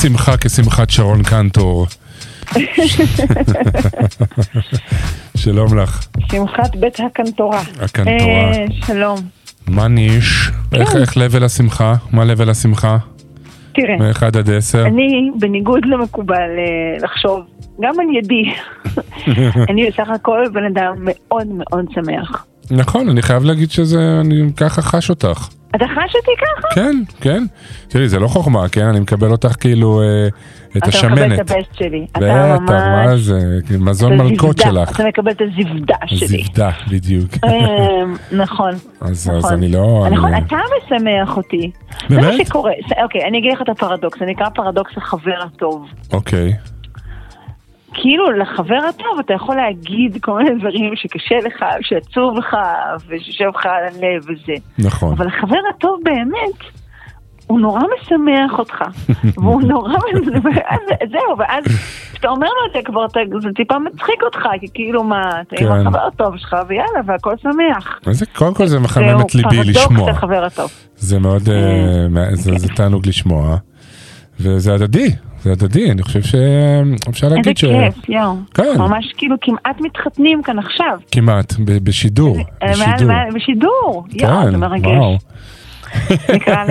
שמחה 0.01 0.37
כשמחת 0.37 0.89
שרון 0.89 1.23
קנטור. 1.23 1.85
שלום 5.43 5.77
לך, 5.77 6.07
שמחת 6.31 6.75
בית 6.75 6.99
הקנטורה. 6.99 7.61
הקנטורה. 7.81 8.51
אה, 8.51 8.65
שלום. 8.85 9.19
מה 9.67 9.87
ניש? 9.87 10.49
איך 10.73 10.95
איך 10.95 11.17
לבל 11.17 11.43
השמחה? 11.43 11.93
מה 12.11 12.25
לבל 12.25 12.49
השמחה? 12.49 12.97
תראה, 13.73 13.95
מ-1 13.97 14.25
עד 14.25 14.49
10? 14.49 14.85
אני, 14.85 15.31
בניגוד 15.39 15.85
למקובל 15.85 16.35
אה, 16.35 16.97
לחשוב, 17.03 17.39
גם 17.81 17.93
על 17.99 18.15
ידי, 18.15 18.43
אני 19.69 19.89
בסך 19.89 20.09
הכל 20.15 20.45
בן 20.53 20.65
אדם 20.65 20.93
מאוד 20.99 21.47
מאוד 21.47 21.85
שמח. 21.93 22.45
נכון, 22.71 23.09
אני 23.09 23.21
חייב 23.21 23.43
להגיד 23.43 23.71
שזה, 23.71 24.17
אני 24.21 24.53
ככה 24.57 24.81
חש 24.81 25.09
אותך. 25.09 25.47
אתה 25.75 25.85
חש 25.95 26.15
אותי 26.15 26.31
ככה? 26.41 26.75
כן, 26.75 26.95
כן. 27.21 27.43
תראי, 27.87 28.09
זה 28.09 28.19
לא 28.19 28.27
חוכמה, 28.27 28.69
כן? 28.69 28.85
אני 28.85 28.99
מקבל 28.99 29.31
אותך 29.31 29.55
כאילו 29.59 30.01
אה, 30.01 30.27
את 30.27 30.77
אתה 30.77 30.87
מקבל 30.87 30.89
השמנת. 30.97 31.39
את 31.39 31.51
הבסט 31.51 31.75
שלי. 31.75 32.05
אתה 32.11 32.57
ממש... 32.59 32.69
מה 32.69 33.17
זה? 33.17 33.39
מזון 33.79 34.17
מלכות 34.17 34.57
שלך. 34.57 34.91
אתה 34.95 35.03
מקבל 35.07 35.31
את 35.31 35.41
הזבדה 35.41 35.95
שלי. 36.05 36.43
זבדה, 36.43 36.69
בדיוק. 36.91 37.31
אה, 37.43 37.49
נכון. 38.31 38.71
אז 39.01 39.09
אז 39.11 39.29
נכון. 39.29 39.53
אני 39.53 39.71
לא... 39.71 40.03
אני 40.07 40.15
נכון, 40.15 40.31
לא- 40.31 40.37
אתה 40.37 40.55
משמח 40.85 41.37
אותי. 41.37 41.71
זה 42.09 42.15
מה 42.15 42.21
באמת? 42.21 42.47
שקורה. 42.47 42.71
אוקיי, 43.03 43.21
אני 43.27 43.37
אגיד 43.39 43.51
לך 43.53 43.61
את 43.61 43.69
הפרדוקס, 43.69 44.19
זה 44.19 44.25
נקרא 44.25 44.49
פרדוקס 44.49 44.91
החבר 44.97 45.39
הטוב. 45.45 45.85
אוקיי. 46.13 46.53
כאילו 47.93 48.31
לחבר 48.31 48.79
הטוב 48.89 49.19
אתה 49.19 49.33
יכול 49.33 49.55
להגיד 49.55 50.17
כל 50.21 50.37
מיני 50.37 50.59
דברים 50.59 50.91
שקשה 50.95 51.35
לך, 51.45 51.65
שעצוב 51.81 52.37
לך, 52.37 52.57
ושיושב 53.07 53.45
לך 53.55 53.65
על 53.65 53.71
הלב 53.85 54.23
וזה. 54.23 54.53
נכון. 54.87 55.13
אבל 55.13 55.27
החבר 55.27 55.59
הטוב 55.75 55.99
באמת, 56.03 56.59
הוא 57.47 57.59
נורא 57.59 57.81
משמח 58.01 58.59
אותך. 58.59 58.75
והוא 59.41 59.61
נורא... 59.61 59.93
ואז, 60.43 60.79
זהו, 61.11 61.37
ואז 61.37 61.63
כשאתה 62.13 62.27
אומר 62.29 62.47
לו 62.47 62.67
את 62.69 62.73
זה 62.73 62.79
כבר, 62.85 63.05
אתה, 63.05 63.19
זה 63.41 63.49
טיפה 63.55 63.79
מצחיק 63.79 64.23
אותך, 64.23 64.39
כי 64.59 64.67
כאילו 64.73 65.03
מה, 65.03 65.21
אתה 65.41 65.55
עם 65.59 65.67
כן. 65.67 65.87
החבר 65.87 66.07
הטוב 66.07 66.37
שלך, 66.37 66.55
ויאללה, 66.67 66.99
והכל 67.05 67.33
שמח. 67.43 67.99
קודם 68.37 68.53
כל 68.53 68.65
זה 68.65 68.79
מחמם 68.79 69.07
זהו 69.09 69.21
את 69.27 69.35
ליבי 69.35 69.49
פרדוקס 69.49 69.69
לשמוע. 69.69 70.09
החבר 70.11 70.43
הטוב. 70.45 70.71
זה 70.95 71.19
מאוד, 71.19 71.49
אה, 71.49 72.07
מה- 72.09 72.35
זה 72.35 72.51
זה 72.57 72.67
תענוג 72.75 73.07
לשמוע. 73.07 73.57
וזה 74.39 74.73
הדדי, 74.73 75.09
זה 75.41 75.51
הדדי, 75.51 75.91
אני 75.91 76.03
חושב 76.03 76.21
שאפשר 76.21 77.27
איזה 77.27 77.35
להגיד 77.35 77.57
ש... 77.57 77.65
כיף, 77.65 78.09
יואו. 78.09 78.35
כן. 78.53 78.77
ממש 78.77 79.13
כאילו 79.17 79.35
כמעט 79.41 79.81
מתחתנים 79.81 80.41
כאן 80.43 80.59
עכשיו. 80.59 80.97
כמעט, 81.11 81.53
ב- 81.65 81.83
בשידור, 81.83 82.37
אה, 82.63 82.71
בשידור. 82.71 83.11
בשידור. 83.35 84.05
יואו, 84.13 84.43
כן, 84.45 84.51
זה 84.51 84.57
מרגש. 84.57 84.85
וואו. 84.85 85.17
נקרא 86.35 86.63
ל- 86.63 86.69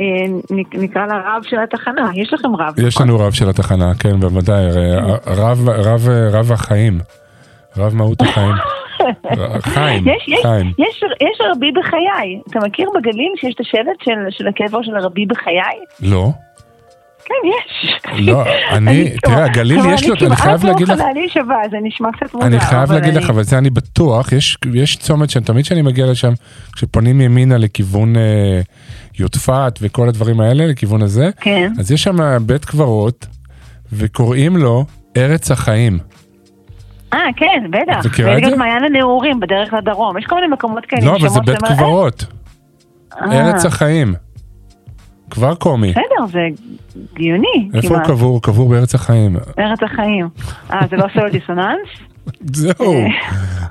אה, 0.00 0.04
נק- 0.50 0.74
נקרא 0.74 1.06
לרב 1.06 1.42
של 1.50 1.56
התחנה, 1.64 2.10
יש 2.14 2.32
לכם 2.32 2.56
רב. 2.56 2.74
יש 2.78 2.94
נכון? 2.94 3.08
לנו 3.08 3.18
רב 3.18 3.32
של 3.32 3.48
התחנה, 3.48 3.92
כן, 3.94 4.20
בוודאי, 4.20 4.64
רב, 6.32 6.52
החיים, 6.52 6.98
רב 7.76 7.94
מהות 7.94 8.22
החיים. 8.22 8.52
חיים, 9.60 10.08
יש, 10.08 10.28
יש, 10.28 10.38
חיים. 10.42 10.66
יש, 10.78 11.00
יש 11.20 11.40
רבי 11.56 11.70
בחיי. 11.80 12.40
אתה 12.50 12.58
מכיר 12.66 12.88
בגליל 12.96 13.32
שיש 13.36 13.54
את 13.54 13.60
השלט 13.60 14.00
של, 14.04 14.10
של 14.30 14.48
הקבר 14.48 14.82
של 14.82 14.96
הרבי 14.96 15.26
בחיי? 15.26 15.78
לא, 16.02 16.30
כן, 17.24 17.34
יש. 17.48 18.00
לא, 18.20 18.44
אני- 18.76 19.10
תראה, 19.22 19.44
הגליל 19.44 19.80
כלומר, 19.80 19.94
יש 19.94 20.08
לו- 20.08 20.14
אני 20.26 20.36
חייב 20.36 20.64
להגיד 20.64 20.88
לך- 20.88 20.90
אני 20.90 20.98
כמעט 20.98 21.06
לא 21.06 21.06
מוכנה 21.06 21.20
להישבע, 21.20 21.70
זה 21.70 21.76
נשמע 21.82 22.08
קצת 22.12 22.34
מוזר. 22.34 22.46
אני 22.46 22.60
חייב 22.60 22.92
להגיד 22.92 23.14
לך, 23.14 23.30
אבל 23.30 23.42
זה 23.42 23.58
אני 23.58 23.70
בטוח, 23.70 24.32
יש, 24.74 24.96
צומת 24.96 25.30
שם, 25.30 25.40
תמיד 25.40 25.64
כשאני 25.64 25.82
מגיע 25.82 26.06
לשם, 26.06 26.32
כשפונים 26.72 27.20
ימינה 27.20 27.58
לכיוון 27.58 28.16
אה, 28.16 28.60
יודפת 29.18 29.78
וכל 29.82 30.08
הדברים 30.08 30.40
האלה, 30.40 30.66
לכיוון 30.66 31.02
הזה, 31.02 31.30
כן. 31.40 31.72
אז 31.78 31.92
יש 31.92 32.02
שם 32.02 32.16
בית 32.46 32.64
קברות, 32.64 33.26
וקוראים 33.92 34.56
לו 34.56 34.84
ארץ 35.16 35.50
החיים. 35.50 35.98
אה, 37.14 37.18
כן, 37.36 37.64
בטח. 37.70 38.00
את 38.00 38.06
מכירה 38.06 38.38
את 38.38 38.44
זה? 38.44 38.50
גם 38.50 38.58
מעיין 38.58 38.84
הנעורים 38.84 39.40
בדרך 39.40 39.72
לדרום. 39.72 40.18
יש 40.18 40.24
כל 40.26 40.34
מיני 40.34 40.46
מקומות 40.46 40.86
כאלה. 40.86 41.06
לא, 41.06 41.16
אבל 41.16 41.28
זה 41.28 41.40
בית 41.40 41.56
קברות, 41.64 42.24
אה, 43.22 43.32
ארץ 43.32 43.64
החיים. 43.66 44.14
כבר 45.30 45.54
קומי. 45.54 45.90
בסדר, 45.90 46.26
זה 46.32 46.38
הגיוני. 47.14 47.70
איפה 47.74 47.94
הוא. 47.94 48.04
קבור? 48.04 48.32
הוא 48.32 48.42
קבור 48.42 48.68
בארץ 48.68 48.94
החיים. 48.94 49.36
ארץ 49.58 49.82
החיים. 49.82 50.28
אה, 50.72 50.80
זה 50.90 50.96
לא 50.96 51.04
עושה 51.04 51.20
לו 51.20 51.30
דיסוננס? 51.30 51.88
זהו. 52.52 53.04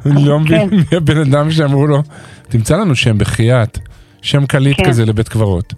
אני 0.05 0.25
לא 0.25 0.39
מבין 0.39 0.69
כן. 0.69 0.75
מי 0.75 0.97
הבן 0.97 1.17
אדם 1.17 1.51
שאמרו 1.51 1.87
לו, 1.87 2.03
תמצא 2.49 2.77
לנו 2.77 2.95
שם 2.95 3.17
בחייאת. 3.17 3.79
שם 4.21 4.45
קליט 4.45 4.77
כן. 4.77 4.85
כזה 4.85 5.05
לבית 5.05 5.29
קברות. 5.29 5.73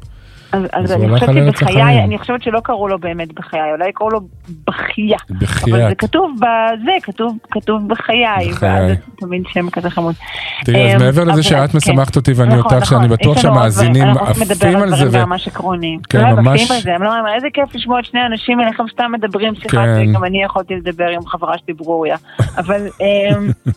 אז, 0.51 0.63
אז 0.73 0.91
אני 0.91 1.09
חושבת 1.09 1.29
על 1.29 1.51
שבחיי. 1.51 2.03
אני 2.03 2.17
חושבת 2.17 2.43
שלא 2.43 2.59
קראו 2.59 2.87
לו 2.87 2.99
באמת 2.99 3.33
בחיי, 3.33 3.71
אולי 3.71 3.91
קראו 3.93 4.09
לו 4.09 4.19
בחייה. 4.67 5.17
אבל 5.63 5.89
זה. 5.89 5.95
כתוב 5.95 6.35
בזה, 6.35 6.91
כתוב, 7.03 7.37
כתוב 7.51 7.87
בחיי, 7.87 8.25
בחיי. 8.51 8.69
ואז 8.69 8.87
זה 8.87 8.95
תמיד 9.19 9.43
שם 9.53 9.69
כזה 9.69 9.89
חמוד. 9.89 10.15
תראי, 10.65 10.95
אז 10.95 11.01
אמ, 11.01 11.05
מעבר 11.05 11.23
לזה 11.23 11.43
שאת 11.43 11.71
כן. 11.71 11.77
משמחת 11.77 12.15
אותי 12.15 12.33
ואני 12.33 12.55
נכון, 12.55 12.73
אותך, 12.73 12.85
שאני 12.85 13.05
נכון. 13.05 13.17
בטוח 13.17 13.37
שהמאזינים 13.37 14.03
אנחנו 14.03 14.27
עפים 14.27 14.41
על 14.77 14.89
זה, 14.89 15.05
דברים 15.05 15.23
ו- 15.23 15.25
ממש 15.25 15.47
עקרוניים. 15.47 15.99
כן, 16.09 16.21
לא, 16.21 16.41
ממש. 16.41 16.71
על 16.71 16.93
הם 16.93 17.03
לא 17.03 17.17
אומרים, 17.17 17.35
איזה 17.35 17.47
כיף 17.53 17.75
לשמוע 17.75 17.99
את 17.99 18.05
שני 18.05 18.19
האנשים 18.19 18.59
האלה, 18.59 18.71
הם 18.79 18.85
סתם 18.93 19.11
מדברים 19.11 19.55
שיחה, 19.55 19.85
כן. 19.85 20.13
גם 20.13 20.23
אני 20.23 20.43
יכולתי 20.43 20.75
לדבר 20.75 21.07
עם 21.07 21.25
חברה 21.25 21.57
שלי 21.65 21.73
ברוריה. 21.73 22.15
אבל 22.57 22.87
אמ, 23.01 23.51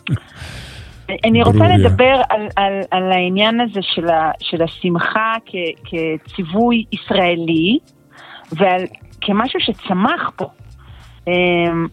אני 1.25 1.43
רוצה 1.43 1.57
ברוריה. 1.59 1.77
לדבר 1.77 2.21
על, 2.29 2.47
על, 2.55 2.73
על 2.91 3.11
העניין 3.11 3.61
הזה 3.61 3.79
של, 3.81 4.09
ה, 4.09 4.31
של 4.39 4.61
השמחה 4.63 5.33
כ, 5.45 5.51
כציווי 5.83 6.83
ישראלי, 6.91 7.77
ועל 8.51 8.81
כמשהו 9.21 9.59
שצמח 9.59 10.31
פה. 10.35 10.45
אמ, 11.27 11.87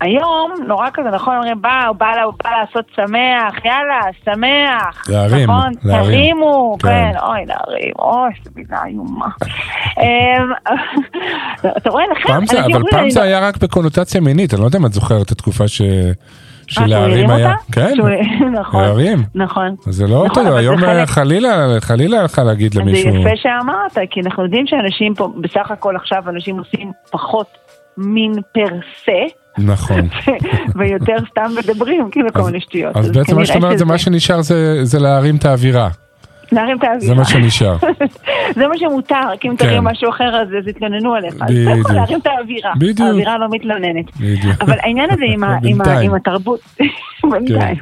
היום 0.00 0.52
נורא 0.66 0.88
כזה, 0.94 1.08
נכון, 1.08 1.36
אומרים, 1.36 1.62
בא, 1.62 1.84
הוא 1.88 1.96
בא, 1.96 2.22
הוא 2.24 2.34
בא 2.44 2.50
לעשות 2.50 2.84
שמח, 2.96 3.64
יאללה, 3.64 4.00
שמח. 4.24 5.08
להרים, 5.08 5.50
נכון? 5.50 5.72
להרים. 5.84 6.10
תרימו, 6.10 6.76
כן. 6.82 6.88
כן, 6.88 7.18
אוי, 7.22 7.40
להרים, 7.46 7.92
אוי, 7.98 8.30
איזה 8.38 8.50
מילה 8.56 8.84
איומה. 8.86 9.26
אמ, 9.98 10.52
אתה 11.76 11.90
רואה, 11.90 12.04
אנשים 12.10 12.30
אבל 12.74 12.82
פעם 12.90 13.10
זה 13.10 13.20
לא- 13.20 13.24
היה 13.24 13.40
רק 13.48 13.56
בקונוטציה 13.56 14.20
מינית, 14.20 14.54
אני 14.54 14.60
לא 14.60 14.66
יודע 14.66 14.78
אם 14.78 14.86
את 14.86 14.92
זוכרת 14.92 15.26
את 15.26 15.30
התקופה 15.30 15.68
ש... 15.68 15.82
אה, 16.68 16.72
שהוא 16.74 16.86
שלהרים 16.86 17.30
הרים 17.30 17.30
היה? 17.30 17.54
כן, 17.72 17.90
שהוא- 17.94 18.08
נכון, 18.60 18.82
להרים. 18.82 19.22
נכון. 19.44 19.74
זה 19.86 20.06
לא 20.06 20.24
נכון, 20.26 20.28
אותו, 20.28 20.52
זה 20.52 20.58
היום 20.58 20.76
חלילה, 21.06 21.80
חלילה 21.80 22.22
לך 22.24 22.38
להגיד 22.46 22.66
אז 22.66 22.74
זה 22.74 22.80
למישהו, 22.80 23.14
יפה 23.16 23.30
שאמרת, 23.36 24.08
כי 24.10 24.20
אנחנו 24.20 24.44
יודעים 24.44 24.66
שאנשים 24.66 25.14
פה, 25.14 25.32
בסך 25.40 25.70
הכל 25.70 25.96
עכשיו 25.96 26.22
אנשים 26.28 26.58
עושים 26.58 26.92
פחות 27.10 27.46
מין 27.98 28.32
פר 28.54 28.76
סה, 29.04 29.12
נכון. 29.58 30.08
ויותר 30.76 31.14
סתם 31.30 31.50
מדברים, 31.58 32.08
כאילו 32.10 32.32
כל 32.32 32.42
מיני 32.42 32.60
שטויות. 32.60 32.96
אז 32.96 33.10
בעצם 33.10 33.36
מה 33.36 33.46
שאת 33.46 33.56
אומרת 33.56 33.78
זה 33.78 33.84
מה 33.84 33.98
שנשאר 33.98 34.40
זה 34.42 34.84
זה 34.84 34.98
להרים 34.98 35.36
את 35.36 35.44
האווירה, 35.44 35.88
להרים 36.52 36.78
את 36.78 36.84
האווירה. 36.84 37.06
זה 37.06 37.14
מה 37.14 37.24
שנשאר. 37.24 37.76
זה 38.58 38.68
מה 38.68 38.78
שמותר, 38.78 39.36
כי 39.40 39.48
אם 39.48 39.56
כן. 39.56 39.66
תרים 39.66 39.84
משהו 39.84 40.10
אחר 40.10 40.36
אז 40.36 40.48
אז 40.58 40.68
יתלוננו 40.68 41.14
עליך. 41.14 41.34
אז 41.34 41.50
בדיוק. 41.50 41.70
אתה 41.72 41.78
יכול 41.80 41.96
להרים 41.96 42.18
את 42.18 42.26
האווירה. 42.26 42.72
בדיוק. 42.76 43.00
האווירה 43.00 43.38
לא 43.38 43.46
מתלוננת. 43.50 44.16
בדיוק. 44.16 44.56
אבל 44.60 44.76
העניין 44.80 45.10
הזה 45.10 45.24
עם 45.28 45.44
עם. 45.68 45.80
עם 46.02 46.14
התרבות, 46.14 46.60
בינתיים, 47.30 47.76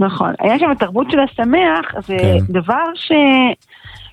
נכון, 0.00 0.32
העניין 0.38 0.58
שם 0.58 0.70
התרבות 0.70 1.06
של 1.10 1.20
השמח 1.20 2.06
זה 2.06 2.16
כן. 2.18 2.38
דבר 2.48 2.84
ש... 2.94 3.12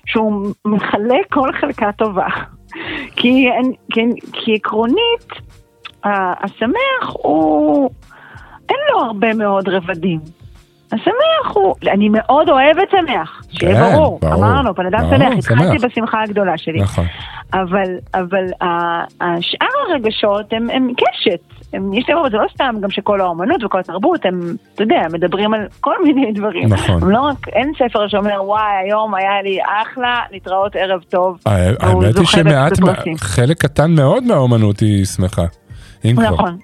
שהוא 0.06 0.52
מחלק 0.64 1.26
כל 1.30 1.52
חלקה 1.60 1.92
טובה. 1.92 2.26
כי, 3.16 3.48
כן, 3.90 4.08
כי 4.32 4.54
עקרונית, 4.54 5.32
השמח 6.04 7.12
הוא, 7.12 7.90
אין 8.68 8.78
לו 8.92 9.00
הרבה 9.00 9.34
מאוד 9.34 9.68
רבדים. 9.68 10.20
השמח 10.92 11.54
הוא, 11.54 11.74
אני 11.92 12.08
מאוד 12.08 12.48
אוהבת 12.48 12.90
שמח, 12.90 13.42
שיהיה 13.50 13.74
כן, 13.74 13.96
ברור, 13.96 14.18
ברור, 14.20 14.34
אמרנו, 14.34 14.74
בן 14.74 14.86
אדם 14.86 14.98
ברור, 14.98 15.16
שמח, 15.16 15.38
התחלתי 15.38 15.78
שמח. 15.78 15.90
בשמחה 15.90 16.22
הגדולה 16.22 16.58
שלי. 16.58 16.80
נכון. 16.80 17.04
אבל, 17.52 17.96
אבל 18.14 18.44
השאר 19.20 19.66
הרגשות 19.90 20.52
הם, 20.52 20.70
הם 20.70 20.88
קשת. 20.96 21.56
הם, 21.72 21.92
יש 21.94 22.04
להם, 22.08 22.18
זה 22.30 22.36
לא 22.36 22.46
סתם 22.54 22.74
גם 22.80 22.90
שכל 22.90 23.20
האומנות 23.20 23.64
וכל 23.64 23.78
התרבות, 23.78 24.26
הם, 24.26 24.56
אתה 24.74 24.82
יודע, 24.82 25.00
מדברים 25.12 25.54
על 25.54 25.60
כל 25.80 25.94
מיני 26.04 26.32
דברים. 26.32 26.68
נכון. 26.68 27.02
הם 27.02 27.10
לא 27.10 27.20
רק, 27.20 27.48
אין 27.48 27.72
ספר 27.78 28.08
שאומר, 28.08 28.44
וואי, 28.44 28.76
היום 28.84 29.14
היה 29.14 29.42
לי 29.42 29.58
אחלה, 29.82 30.20
להתראות 30.30 30.76
ערב 30.76 31.00
טוב. 31.08 31.38
והוא 31.46 32.04
האמת 32.04 32.18
היא 32.18 32.26
שמעט. 32.26 32.72
חלק 33.16 33.58
קטן 33.58 33.90
מאוד 33.90 34.24
מהאומנות 34.24 34.80
היא 34.80 35.04
שמחה. 35.04 35.44
אם 36.10 36.16
כבר. 36.16 36.24
נכון, 36.24 36.58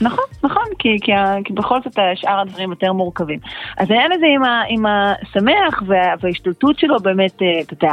נכון, 0.00 0.24
נכון, 0.44 0.64
כי, 0.78 0.88
כי, 1.00 1.12
כי 1.44 1.52
בכל 1.52 1.78
זאת 1.84 1.98
שאר 2.14 2.40
הדברים 2.40 2.70
יותר 2.70 2.92
מורכבים. 2.92 3.38
אז 3.76 3.90
העניין 3.90 4.12
הזה 4.12 4.26
עם, 4.34 4.44
ה, 4.44 4.62
עם 4.68 4.86
השמח 4.86 5.82
וה, 5.86 6.14
וההשתלטות 6.20 6.78
שלו 6.78 6.96
באמת, 6.98 7.42
אה, 7.42 7.60
אתה 7.60 7.74
יודע, 7.74 7.92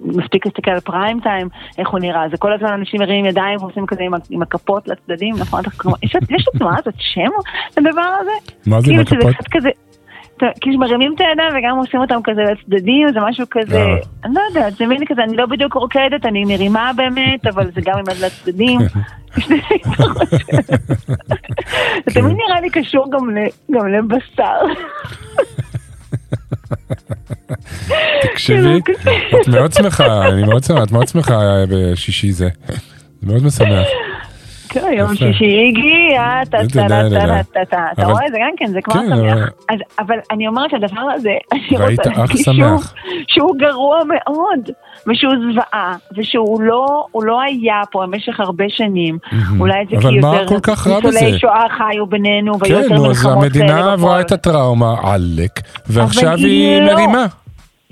מספיק 0.00 0.46
להסתכל 0.46 0.70
על 0.70 0.80
פריים 0.80 1.20
טיים, 1.20 1.48
איך 1.78 1.88
הוא 1.88 2.00
נראה, 2.00 2.28
זה 2.30 2.36
כל 2.36 2.52
הזמן 2.52 2.72
אנשים 2.72 3.00
מרימים 3.00 3.26
ידיים 3.26 3.58
ועושים 3.60 3.86
כזה 3.86 4.02
עם, 4.30 4.42
הכפות 4.42 4.88
לצדדים, 4.88 5.34
נכון? 5.38 5.62
יש 6.36 6.48
לתנועה 6.54 6.76
הזאת 6.78 6.94
שם 6.98 7.30
לדבר 7.76 8.10
הזה? 8.20 8.52
מה 8.66 8.80
זה 8.80 8.92
עם 8.92 9.04
כאילו 9.04 9.28
הכפות? 9.28 9.62
כאילו 10.60 10.78
מרימים 10.78 11.14
את 11.14 11.20
הידיים 11.20 11.52
וגם 11.58 11.76
עושים 11.78 12.00
אותם 12.00 12.20
כזה 12.24 12.42
לצדדים, 12.42 13.08
זה 13.12 13.20
משהו 13.20 13.46
כזה, 13.50 13.82
אה. 13.82 13.96
אני 14.24 14.34
לא 14.34 14.40
יודעת, 14.48 14.76
זה 14.76 14.86
מין 14.86 15.06
כזה, 15.06 15.22
אני 15.22 15.36
לא 15.36 15.46
בדיוק 15.46 15.74
רוקדת, 15.74 16.26
אני 16.26 16.44
מרימה 16.44 16.90
באמת, 16.96 17.46
אבל 17.46 17.70
זה 17.74 17.80
גם 17.84 17.98
עם 17.98 18.04
יד 18.10 18.24
לצדדים. 18.24 18.80
זה 22.06 22.14
תמיד 22.14 22.36
נראה 22.36 22.60
לי 22.60 22.70
קשור 22.70 23.06
גם 23.12 23.36
לבשר. 23.68 24.60
תקשיבי, 28.22 28.80
כאילו, 28.84 29.40
את 29.40 29.48
מאוד 29.48 29.72
שמחה, 29.72 30.28
אני 30.28 30.42
מאוד 30.42 30.64
שמחה, 30.64 30.82
את 30.82 30.92
מאוד 30.92 31.08
שמחה 31.08 31.40
בשישי 31.68 32.32
זה. 32.32 32.48
זה 33.22 33.32
מאוד 33.32 33.42
משמח. 33.44 33.86
כן, 34.72 34.92
יום. 34.98 35.14
שישי 35.14 35.68
הגיע, 35.68 36.42
אתה 36.42 38.06
רואה? 38.06 38.24
זה 38.30 38.38
גם 38.40 38.50
כן, 38.56 38.66
זה 38.66 38.80
כבר 38.82 38.94
כן, 38.94 39.06
שמח. 39.08 39.48
אבל- 39.98 40.16
אז- 40.18 40.24
אני 40.30 40.48
אומרת 40.48 40.70
שהדבר 40.70 41.00
הזה, 41.14 41.30
אני 41.52 41.62
רוצה 41.96 42.10
להגיד. 42.10 42.44
שהוא- 43.26 43.56
גרוע 43.58 43.98
מאוד, 44.08 44.70
ושהוא 45.08 45.32
זוועה, 45.52 45.94
ושהוא 46.16 46.62
לא, 46.62 46.86
לא 47.22 47.40
היה 47.42 47.80
פה 47.90 48.02
במשך 48.06 48.40
הרבה 48.40 48.64
שנים. 48.68 49.18
אולי 49.60 49.84
זה 49.90 49.96
כי 50.00 50.14
יותר 50.14 50.44
ניצולי? 51.02 51.38
שואה 51.38 51.64
חיו 51.76 52.06
בינינו, 52.06 52.52
והיו 52.60 52.76
כן, 52.76 52.82
יותר 52.82 52.94
אז 52.94 53.00
מלחמות 53.02 53.34
כאלה 53.52 53.64
המדינה 53.64 53.92
עברה. 53.92 54.20
את 54.20 54.32
הטראומה, 54.32 54.94
עלק, 55.02 55.60
ועכשיו 55.86 56.36
היא 56.36 56.46
היא 56.46 56.80
לא. 56.82 56.92
מרימה. 56.94 57.26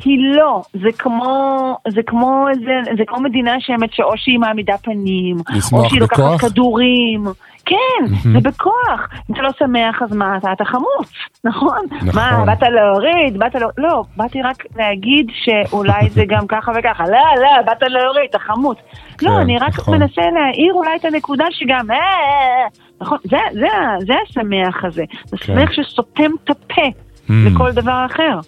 היא 0.04 0.18
לא, 0.36 0.62
זה 0.72 0.88
כמו, 0.98 1.76
זה 1.88 2.00
כמו, 2.06 2.46
זה, 2.54 2.92
זה 2.96 3.02
כמו 3.06 3.20
מדינה 3.20 3.52
שאמת 3.58 3.92
שאו 3.92 4.12
שהיא 4.16 4.38
מעמידה 4.38 4.78
פנים, 4.78 5.36
או 5.72 5.88
שהיא 5.88 6.00
בכוח? 6.00 6.18
לוקחת 6.18 6.50
כדורים, 6.50 7.24
כן, 7.66 8.06
זה 8.32 8.40
בכוח, 8.40 9.08
אם 9.30 9.34
אתה 9.34 9.42
לא 9.42 9.50
שמח 9.58 10.02
אז 10.02 10.12
מה, 10.12 10.36
אתה, 10.36 10.52
אתה 10.52 10.64
חמוץ, 10.64 11.10
נכון? 11.44 11.78
נכון. 11.92 12.14
מה, 12.14 12.44
באת 12.46 12.62
להוריד, 12.62 13.38
באת 13.38 13.54
לא, 13.54 13.68
לא, 13.78 14.02
באתי 14.16 14.42
רק 14.42 14.64
להגיד 14.76 15.30
שאולי 15.44 16.10
זה 16.10 16.24
גם 16.28 16.46
ככה 16.52 16.72
וככה, 16.78 17.04
לא, 17.04 17.42
לא, 17.42 17.62
באת 17.66 17.82
להוריד, 17.82 18.26
אתה 18.30 18.38
חמוץ. 18.38 18.78
כן, 19.18 19.26
לא, 19.26 19.40
אני 19.40 19.58
רק 19.58 19.78
נכון. 19.78 19.98
מנסה 19.98 20.22
להעיר 20.22 20.74
אולי 20.74 20.96
את 20.96 21.04
הנקודה 21.04 21.44
שגם, 21.50 21.90
אה, 21.90 22.66
נכון, 23.00 23.18
זה, 23.24 23.38
זה, 23.52 23.68
זה 24.06 24.14
השמח 24.28 24.84
הזה, 24.84 25.04
זה 25.24 25.36
כן. 25.36 25.44
שמח 25.44 25.72
שסותם 25.72 26.30
את 26.44 26.50
הפה 26.50 26.82
Mm. 27.30 27.32
לכל 27.46 27.72
דבר 27.72 28.06
אחר. 28.06 28.38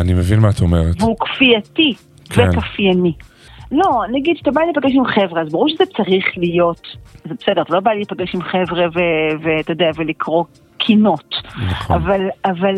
אני 0.00 0.14
מבין 0.14 0.40
מה 0.40 0.50
את 0.50 0.60
אומרת. 0.60 1.02
והוא 1.02 1.16
כפייתי 1.20 1.94
כן. 2.30 2.48
וכפייני. 2.48 3.12
לא, 3.72 4.02
נגיד 4.12 4.36
שאתה 4.36 4.50
בא 4.50 4.60
להיפגש 4.60 4.92
עם 4.94 5.04
חבר'ה, 5.06 5.42
אז 5.42 5.52
ברור 5.52 5.68
שזה 5.68 5.84
צריך 5.96 6.24
להיות, 6.36 6.86
זה 7.24 7.34
בסדר, 7.40 7.62
אתה 7.62 7.74
לא 7.74 7.80
בא 7.80 7.92
להיפגש 7.92 8.34
עם 8.34 8.42
חבר'ה 8.42 8.86
ואתה 9.42 9.72
יודע, 9.72 9.90
ולקרוא 9.96 10.44
קינות. 10.78 11.34
נכון. 11.68 11.96
אבל, 11.96 12.20
אבל 12.44 12.74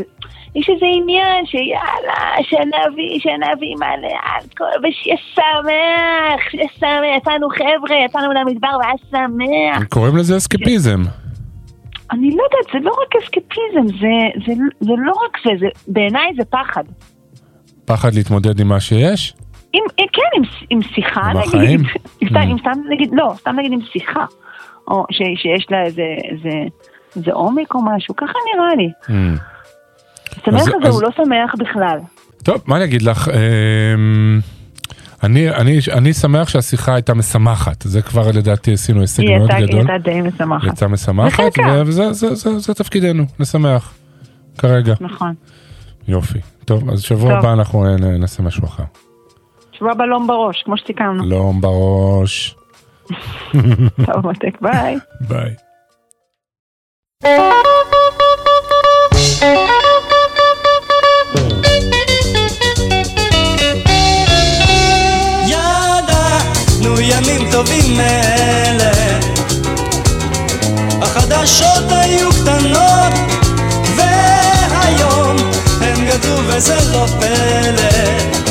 יש 0.54 0.70
איזה 0.70 0.87
עניין 0.87 1.46
שיאללה, 1.46 2.42
שנביא, 2.42 3.18
שנביא 3.18 3.74
מלא 3.76 4.08
אלכוהול, 4.08 4.72
ושיהיה 4.88 5.16
שמח, 5.35 6.50
שיהיה 6.50 6.68
שמח, 6.78 7.16
יצאנו 7.16 7.48
חבר'ה, 7.48 8.04
יצאנו 8.04 8.32
למדבר 8.32 8.68
והיה 8.80 8.94
שמח. 9.11 9.85
קוראים 9.88 10.16
לזה 10.16 10.37
אסקפיזם. 10.37 11.02
אני 12.12 12.30
לא 12.30 12.42
יודעת, 12.42 12.72
זה 12.72 12.78
לא 12.82 12.90
רק 13.02 13.22
אסקפיזם, 13.22 13.98
זה, 14.00 14.40
זה, 14.46 14.52
זה 14.80 14.92
לא 14.98 15.12
רק 15.12 15.38
זה, 15.44 15.50
זה 15.61 15.66
בעיניי 15.88 16.32
זה 16.37 16.44
פחד. 16.44 16.85
פחד 17.92 18.14
להתמודד 18.14 18.61
עם 18.61 18.68
מה 18.68 18.81
שיש? 18.81 19.35
אם 19.74 19.81
כן, 19.96 20.07
עם, 20.37 20.42
עם 20.70 20.83
שיחה 20.94 21.20
עם 21.20 21.37
נגיד, 21.37 21.48
החיים? 21.55 21.81
אם 22.22 22.28
סתם, 22.31 22.37
Mm. 22.37 22.42
אם 22.52 22.57
סתם 22.61 22.70
נגיד, 22.90 23.11
לא, 23.12 23.33
סתם 23.40 23.57
נגיד 23.59 23.72
עם 23.72 23.78
שיחה, 23.92 24.24
או 24.88 25.05
ש, 25.11 25.16
שיש 25.42 25.66
לה 25.70 25.83
איזה, 25.85 26.02
איזה, 26.31 26.48
איזה 27.16 27.33
עומק 27.33 27.74
או 27.74 27.81
משהו, 27.85 28.16
ככה 28.16 28.33
נראה 28.55 28.74
לי. 28.76 28.90
Mm. 29.07 29.40
השמח 30.42 30.61
אז- 30.61 30.68
הזה 30.68 30.88
אז- 30.88 30.94
הוא 30.94 31.02
לא 31.02 31.09
שמח 31.16 31.55
בכלל. 31.59 31.98
טוב, 32.42 32.62
מה 32.66 32.76
אני 32.76 32.85
אגיד 32.85 33.02
לך? 33.02 33.28
אמ, 33.28 34.40
אני, 35.22 35.50
אני, 35.50 35.78
אני 35.92 36.12
שמח 36.12 36.48
שהשיחה 36.48 36.94
הייתה 36.94 37.14
משמחת, 37.14 37.83
זה 37.83 38.02
כבר 38.02 38.28
לדעתי 38.35 38.72
עשינו 38.72 39.00
הישג 39.00 39.22
היא 39.22 39.38
מאוד 39.38 39.50
הייתה, 39.50 39.57
היא 39.57 39.66
גדול. 39.66 39.90
הייתה 39.90 40.11
די 40.11 40.20
משמחת. 40.20 40.68
יצאה 40.68 40.88
משמחת, 40.88 41.40
בחלקה. 41.40 41.83
וזה 41.87 42.12
זה, 42.12 42.35
זה, 42.35 42.59
זה 42.59 42.74
תפקידנו, 42.74 43.24
לשמח, 43.40 43.92
כרגע. 44.59 44.94
נכון. 45.00 45.35
יופי. 46.08 46.38
טוב, 46.64 46.90
אז 46.90 47.02
שבוע 47.02 47.30
טוב. 47.30 47.38
הבא 47.38 47.52
אנחנו 47.52 47.84
אה, 47.86 47.96
נעשה 47.96 48.42
משהו 48.42 48.64
אחר. 48.64 48.82
שבוע 49.72 49.94
בלום 49.94 50.26
בראש, 50.26 50.62
כמו 50.62 50.76
שסיכמנו. 50.76 51.24
לא 51.26 51.52
בראש. 51.60 52.56
טוב, 54.06 54.26
מתק, 54.26 54.60
ביי. 54.60 54.96
ביי. 55.20 55.54
ידענו 65.46 67.00
ימים 67.00 67.50
טובים 67.52 68.00
אלה 68.00 68.92
החדשות 71.02 71.71
הם 76.52 76.58
גדלו 76.58 77.04
וזה 77.06 78.41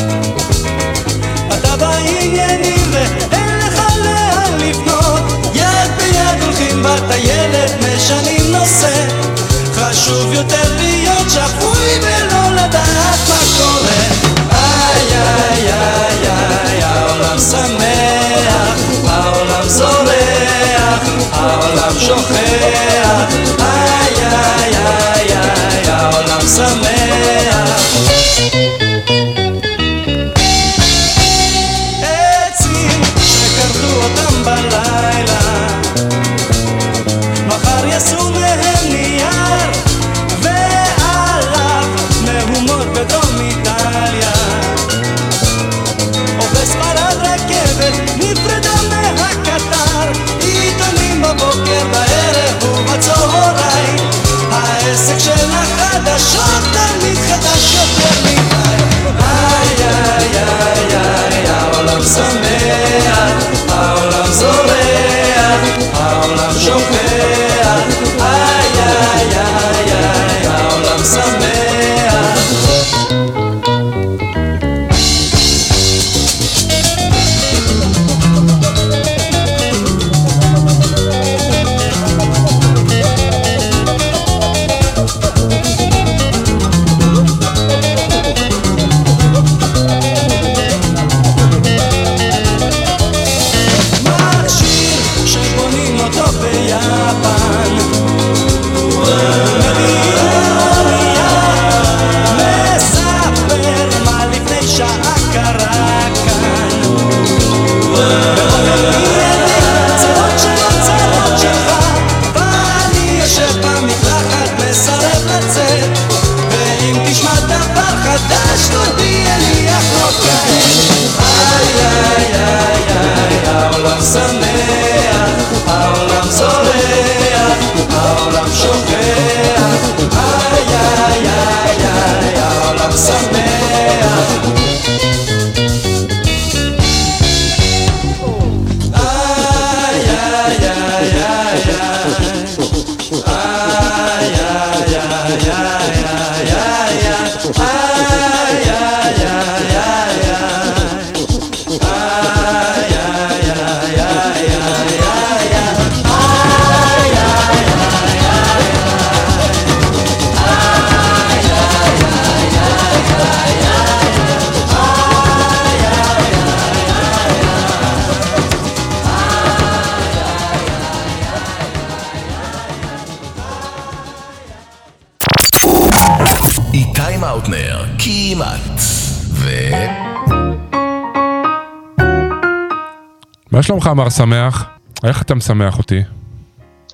שלומך, 183.82 183.98
מר 183.98 184.10
שמח? 184.10 184.66
איך 185.04 185.22
אתה 185.22 185.36
משמח 185.36 185.78
אותי? 185.78 186.02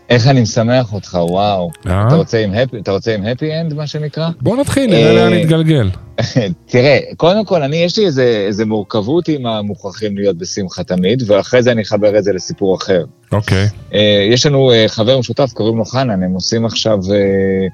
איך 0.09 0.27
אני 0.27 0.41
משמח 0.41 0.93
אותך, 0.93 1.17
וואו. 1.21 1.71
אה? 1.87 2.07
אתה 2.07 2.91
רוצה 2.91 3.13
עם 3.13 3.23
happy 3.23 3.71
end, 3.71 3.73
מה 3.75 3.87
שנקרא? 3.87 4.29
בוא 4.41 4.57
נתחיל, 4.57 4.89
נראה 4.89 5.07
אה, 5.07 5.13
לאן 5.13 5.33
נתגלגל. 5.33 5.89
תראה, 6.71 6.99
קודם 7.17 7.45
כל, 7.45 7.63
אני, 7.63 7.77
יש 7.77 7.97
לי 7.97 8.05
איזה, 8.05 8.43
איזה 8.47 8.65
מורכבות 8.65 9.27
עם 9.27 9.45
המוכרחים 9.45 10.17
להיות 10.17 10.37
בשמחה 10.37 10.83
תמיד, 10.83 11.23
ואחרי 11.27 11.63
זה 11.63 11.71
אני 11.71 11.81
אחבר 11.81 12.17
את 12.17 12.23
זה 12.23 12.33
לסיפור 12.33 12.75
אחר. 12.75 13.05
אוקיי. 13.31 13.67
אה, 13.93 14.27
יש 14.31 14.45
לנו 14.45 14.71
אה, 14.71 14.85
חבר 14.87 15.19
משותף, 15.19 15.51
קוראים 15.53 15.77
לו 15.77 15.85
חנן, 15.85 16.23
הם 16.23 16.31
עושים 16.31 16.65
עכשיו 16.65 16.99
אה, 17.11 17.67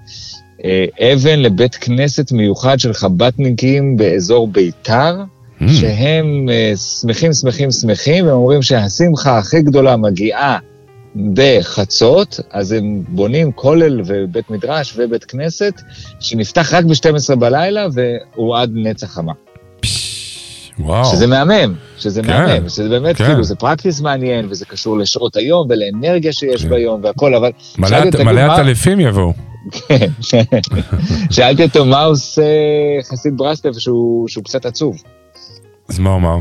אה, 0.65 1.13
אבן 1.13 1.39
לבית 1.39 1.75
כנסת 1.75 2.31
מיוחד 2.31 2.79
של 2.79 2.93
חב"דניקים 2.93 3.97
באזור 3.97 4.47
ביתר, 4.47 5.15
Mm. 5.67 5.71
שהם 5.71 6.49
אה, 6.51 6.73
שמחים, 6.77 7.33
שמחים, 7.33 7.71
שמחים, 7.71 8.25
והם 8.25 8.35
אומרים 8.35 8.61
שהשמחה 8.61 9.37
הכי 9.37 9.61
גדולה 9.61 9.97
מגיעה 9.97 10.57
בחצות, 11.33 12.39
אז 12.51 12.71
הם 12.71 13.03
בונים 13.07 13.51
כולל 13.51 14.01
ובית 14.05 14.49
מדרש 14.49 14.93
ובית 14.97 15.23
כנסת, 15.25 15.81
שנפתח 16.19 16.73
רק 16.73 16.85
ב-12 16.85 17.35
בלילה, 17.35 17.87
והוא 17.93 18.57
עד 18.57 18.71
נצח 18.73 19.07
חמה. 19.07 19.31
וואו. 20.79 21.05
שזה 21.05 21.27
מהמם, 21.27 21.73
שזה 21.97 22.21
כן, 22.23 22.27
מהמם, 22.29 22.69
שזה 22.69 22.89
באמת, 22.89 23.15
כן. 23.17 23.25
כאילו, 23.25 23.43
זה 23.43 23.55
פרקטיס 23.55 24.01
מעניין, 24.01 24.45
וזה 24.49 24.65
קשור 24.65 24.97
לשעות 24.97 25.35
היום 25.35 25.67
ולאנרגיה 25.69 26.33
שיש 26.33 26.63
כן. 26.63 26.69
ביום 26.69 27.01
והכל, 27.03 27.35
אבל... 27.35 27.51
מלא- 27.77 28.05
אותו, 28.05 28.25
מלא 28.25 28.47
מה- 28.47 28.53
עטלפים 28.55 28.99
יבואו. 28.99 29.33
כן, 29.71 30.07
שאלתי 31.31 31.63
אותו 31.63 31.85
מה 31.85 32.03
עושה 32.03 32.41
חסיד 33.11 33.33
ברסלב 33.37 33.73
שהוא 33.79 34.27
שהוא 34.27 34.43
קצת 34.43 34.65
עצוב. 34.65 34.95
אז 35.89 35.99
מה 35.99 36.09
הוא 36.09 36.17
אמר? 36.17 36.37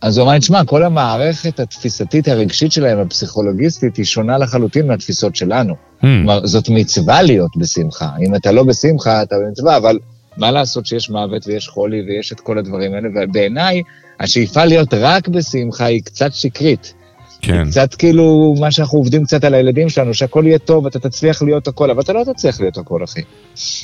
אז 0.00 0.18
הוא 0.18 0.24
אמר 0.24 0.32
לי, 0.32 0.38
תשמע, 0.38 0.64
כל 0.64 0.82
המערכת 0.82 1.60
התפיסתית 1.60 2.28
הרגשית 2.28 2.72
שלהם, 2.72 2.98
הפסיכולוגיסטית, 2.98 3.96
היא 3.96 4.04
שונה 4.04 4.38
לחלוטין 4.38 4.86
מהתפיסות 4.86 5.36
שלנו. 5.36 5.74
Hmm, 5.74 6.02
כלומר, 6.02 6.46
זאת 6.46 6.68
מצווה 6.68 7.22
להיות 7.22 7.50
בשמחה. 7.56 8.08
אם 8.26 8.34
אתה 8.34 8.52
לא 8.52 8.62
בשמחה, 8.62 9.22
אתה 9.22 9.36
במצווה, 9.46 9.76
אבל 9.76 9.98
מה 10.36 10.50
לעשות 10.50 10.86
שיש 10.86 11.10
מוות 11.10 11.46
ויש 11.46 11.68
חולי 11.68 12.02
ויש 12.02 12.32
את 12.32 12.40
כל 12.40 12.58
הדברים 12.58 12.94
האלה, 12.94 13.08
ובעיניי, 13.14 13.82
השאיפה 14.20 14.64
להיות 14.64 14.94
רק 14.94 15.28
בשמחה 15.28 15.84
היא 15.84 16.02
קצת 16.02 16.34
שקרית. 16.34 16.94
כן. 17.42 17.70
קצת 17.70 17.94
כאילו, 17.94 18.54
מה 18.60 18.70
שאנחנו 18.70 18.98
עובדים 18.98 19.24
קצת 19.24 19.44
על 19.44 19.54
הילדים 19.54 19.88
שלנו, 19.88 20.14
שהכל 20.14 20.44
יהיה 20.46 20.58
טוב, 20.58 20.86
אתה 20.86 20.98
תצליח 20.98 21.42
להיות 21.42 21.68
הכל, 21.68 21.90
אבל 21.90 22.00
אתה 22.00 22.12
לא 22.12 22.24
תצליח 22.32 22.60
להיות 22.60 22.78
הכל, 22.78 23.04
אחי. 23.04 23.20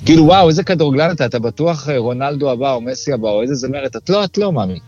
כאילו, 0.04 0.24
וואו, 0.24 0.48
איזה 0.48 0.62
כדורגלן 0.62 1.10
אתה, 1.10 1.26
אתה 1.26 1.38
בטוח 1.38 1.88
אה, 1.88 1.98
רונלדו 1.98 2.50
הבא, 2.50 2.72
או 2.72 2.80
מסי 2.80 3.12
הבא, 3.12 3.28
או 3.28 3.42
איזה 3.42 3.54
זמרת, 3.54 3.96
את 3.96 4.10
לא, 4.10 4.24
את 4.24 4.38
לא, 4.38 4.52
מאמי. 4.52 4.78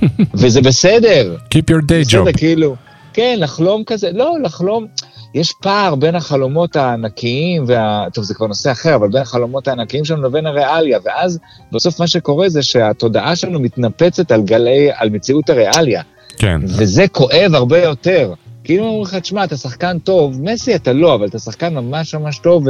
וזה 0.40 0.60
בסדר. 0.60 1.36
Keep 1.54 1.70
your 1.70 1.82
day 1.82 2.06
בסדר, 2.06 2.24
job. 2.24 2.38
כאילו, 2.38 2.76
כן, 3.12 3.36
לחלום 3.40 3.84
כזה, 3.86 4.10
לא, 4.12 4.36
לחלום, 4.42 4.86
יש 5.34 5.52
פער 5.62 5.94
בין 5.94 6.14
החלומות 6.14 6.76
הענקיים, 6.76 7.64
וה... 7.66 8.06
טוב, 8.12 8.24
זה 8.24 8.34
כבר 8.34 8.46
נושא 8.46 8.72
אחר, 8.72 8.94
אבל 8.94 9.08
בין 9.08 9.22
החלומות 9.22 9.68
הענקיים 9.68 10.04
שלנו 10.04 10.22
לבין 10.22 10.46
הריאליה, 10.46 10.98
ואז 11.04 11.38
בסוף 11.72 12.00
מה 12.00 12.06
שקורה 12.06 12.48
זה 12.48 12.62
שהתודעה 12.62 13.36
שלנו 13.36 13.60
מתנפצת 13.60 14.32
על 14.32 14.42
גלי, 14.42 14.90
על 14.94 15.10
מציאות 15.10 15.50
הריאליה, 15.50 16.02
כן. 16.36 16.60
וזה 16.64 17.08
כואב 17.08 17.50
הרבה 17.54 17.78
יותר. 17.82 18.32
כאילו 18.64 18.84
אומרים 18.84 19.02
לך, 19.02 19.14
תשמע, 19.14 19.44
אתה 19.44 19.56
שחקן 19.56 19.98
טוב, 19.98 20.40
מסי 20.42 20.74
אתה 20.74 20.92
לא, 20.92 21.14
אבל 21.14 21.26
אתה 21.26 21.38
שחקן 21.38 21.74
ממש 21.74 22.14
ממש 22.14 22.38
טוב, 22.38 22.64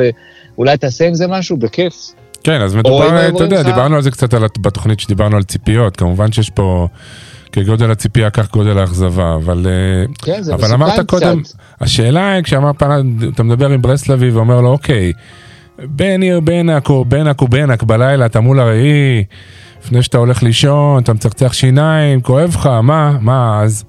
ואולי 0.57 0.77
תעשה 0.77 1.07
עם 1.09 1.15
זה 1.15 1.27
משהו, 1.29 1.57
בכיף. 1.57 1.95
כן, 2.45 2.61
אז 2.61 2.75
מדובר, 2.75 3.29
אתה 3.29 3.45
יודע, 3.45 3.61
לך- 3.61 3.67
דיברנו 3.67 3.97
על 3.97 4.03
זה 4.03 4.11
קצת 4.11 4.35
על- 4.35 4.45
בתוכנית 4.61 5.01
שדיברנו 5.01 5.37
על 5.37 5.43
ציפיות, 5.43 5.97
כמובן 5.97 6.33
שיש 6.33 6.51
פה, 6.51 6.89
כגודל 7.53 7.91
הציפייה 7.91 8.31
כך 8.31 8.51
גודל 8.51 8.79
האכזבה, 8.79 9.35
אבל... 9.35 9.67
אה, 9.67 10.05
כן, 10.25 10.41
אבל 10.53 10.73
אמרת 10.75 11.07
קודם, 11.07 11.43
קצת. 11.43 11.55
השאלה 11.81 12.33
היא, 12.33 12.43
כשאמר 12.43 12.71
פעם, 12.79 13.19
אתה 13.35 13.43
מדבר 13.43 13.71
עם 13.71 13.83
ברסלבי 13.83 14.31
ואומר 14.31 14.61
לו, 14.61 14.69
אוקיי, 14.69 15.13
בן 15.79 16.23
עיר 16.23 16.41
בנק 16.41 16.89
או 16.91 17.05
בנק 17.05 17.41
הוא 17.41 17.49
בנק 17.49 17.83
בלילה, 17.83 18.27
אתה 18.27 18.41
מול 18.41 18.61
הראי, 18.61 19.25
לפני 19.85 20.03
שאתה 20.03 20.19
הולך 20.19 20.43
לישון, 20.43 21.03
אתה 21.03 21.13
מצחצח 21.13 21.53
שיניים, 21.53 22.21
כואב 22.21 22.51
לך, 22.55 22.67
מה, 22.67 23.17
מה 23.21 23.61
אז? 23.63 23.85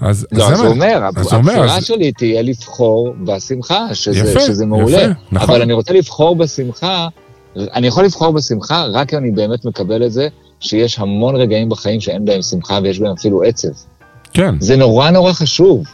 אז 0.00 0.26
לא, 0.32 0.44
אז 0.44 0.60
מה- 0.60 0.66
הוא 0.66 0.74
אומר, 0.74 1.02
אז 1.16 1.32
אומר, 1.34 1.52
הבחירה 1.52 1.76
אז- 1.76 1.84
שלי 1.84 2.12
תהיה 2.12 2.42
לבחור 2.42 3.14
בשמחה, 3.24 3.94
שזה, 3.94 4.30
יפה, 4.30 4.40
שזה 4.40 4.66
מעולה. 4.66 5.02
יפה, 5.02 5.12
נכון. 5.32 5.50
אבל 5.54 5.62
אני 5.62 5.72
רוצה 5.72 5.92
לבחור 5.92 6.36
בשמחה, 6.36 7.08
אני 7.56 7.86
יכול 7.86 8.04
לבחור 8.04 8.32
בשמחה 8.32 8.84
רק 8.92 9.14
אם 9.14 9.18
אני 9.18 9.30
באמת 9.30 9.64
מקבל 9.64 10.06
את 10.06 10.12
זה, 10.12 10.28
שיש 10.60 10.98
המון 10.98 11.36
רגעים 11.36 11.68
בחיים 11.68 12.00
שאין 12.00 12.24
בהם 12.24 12.42
שמחה 12.42 12.78
ויש 12.82 12.98
בהם 13.00 13.12
אפילו 13.12 13.42
עצב. 13.42 13.68
כן, 14.32 14.54
זה 14.60 14.76
נורא 14.76 15.10
נורא 15.10 15.32
חשוב. 15.32 15.84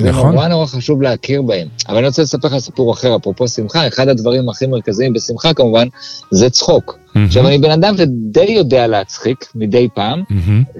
נכון. 0.00 0.32
נורא 0.34 0.48
נורא 0.48 0.66
חשוב 0.66 1.02
להכיר 1.02 1.42
בהם. 1.42 1.68
אבל 1.88 1.96
אני 1.98 2.06
רוצה 2.06 2.22
לספר 2.22 2.48
לך 2.48 2.58
סיפור 2.58 2.92
אחר, 2.92 3.16
אפרופו 3.16 3.48
שמחה, 3.48 3.88
אחד 3.88 4.08
הדברים 4.08 4.48
הכי 4.48 4.66
מרכזיים 4.66 5.12
בשמחה 5.12 5.54
כמובן, 5.54 5.86
זה 6.30 6.50
צחוק. 6.50 6.98
מהמם. 7.14 7.26
עכשיו, 7.26 7.48
אני 7.48 7.58
בן 7.58 7.70
אדם 7.70 7.96
שדי 7.96 8.44
יודע 8.52 8.86
להצחיק 8.86 9.44
מדי 9.54 9.88
פעם. 9.94 10.22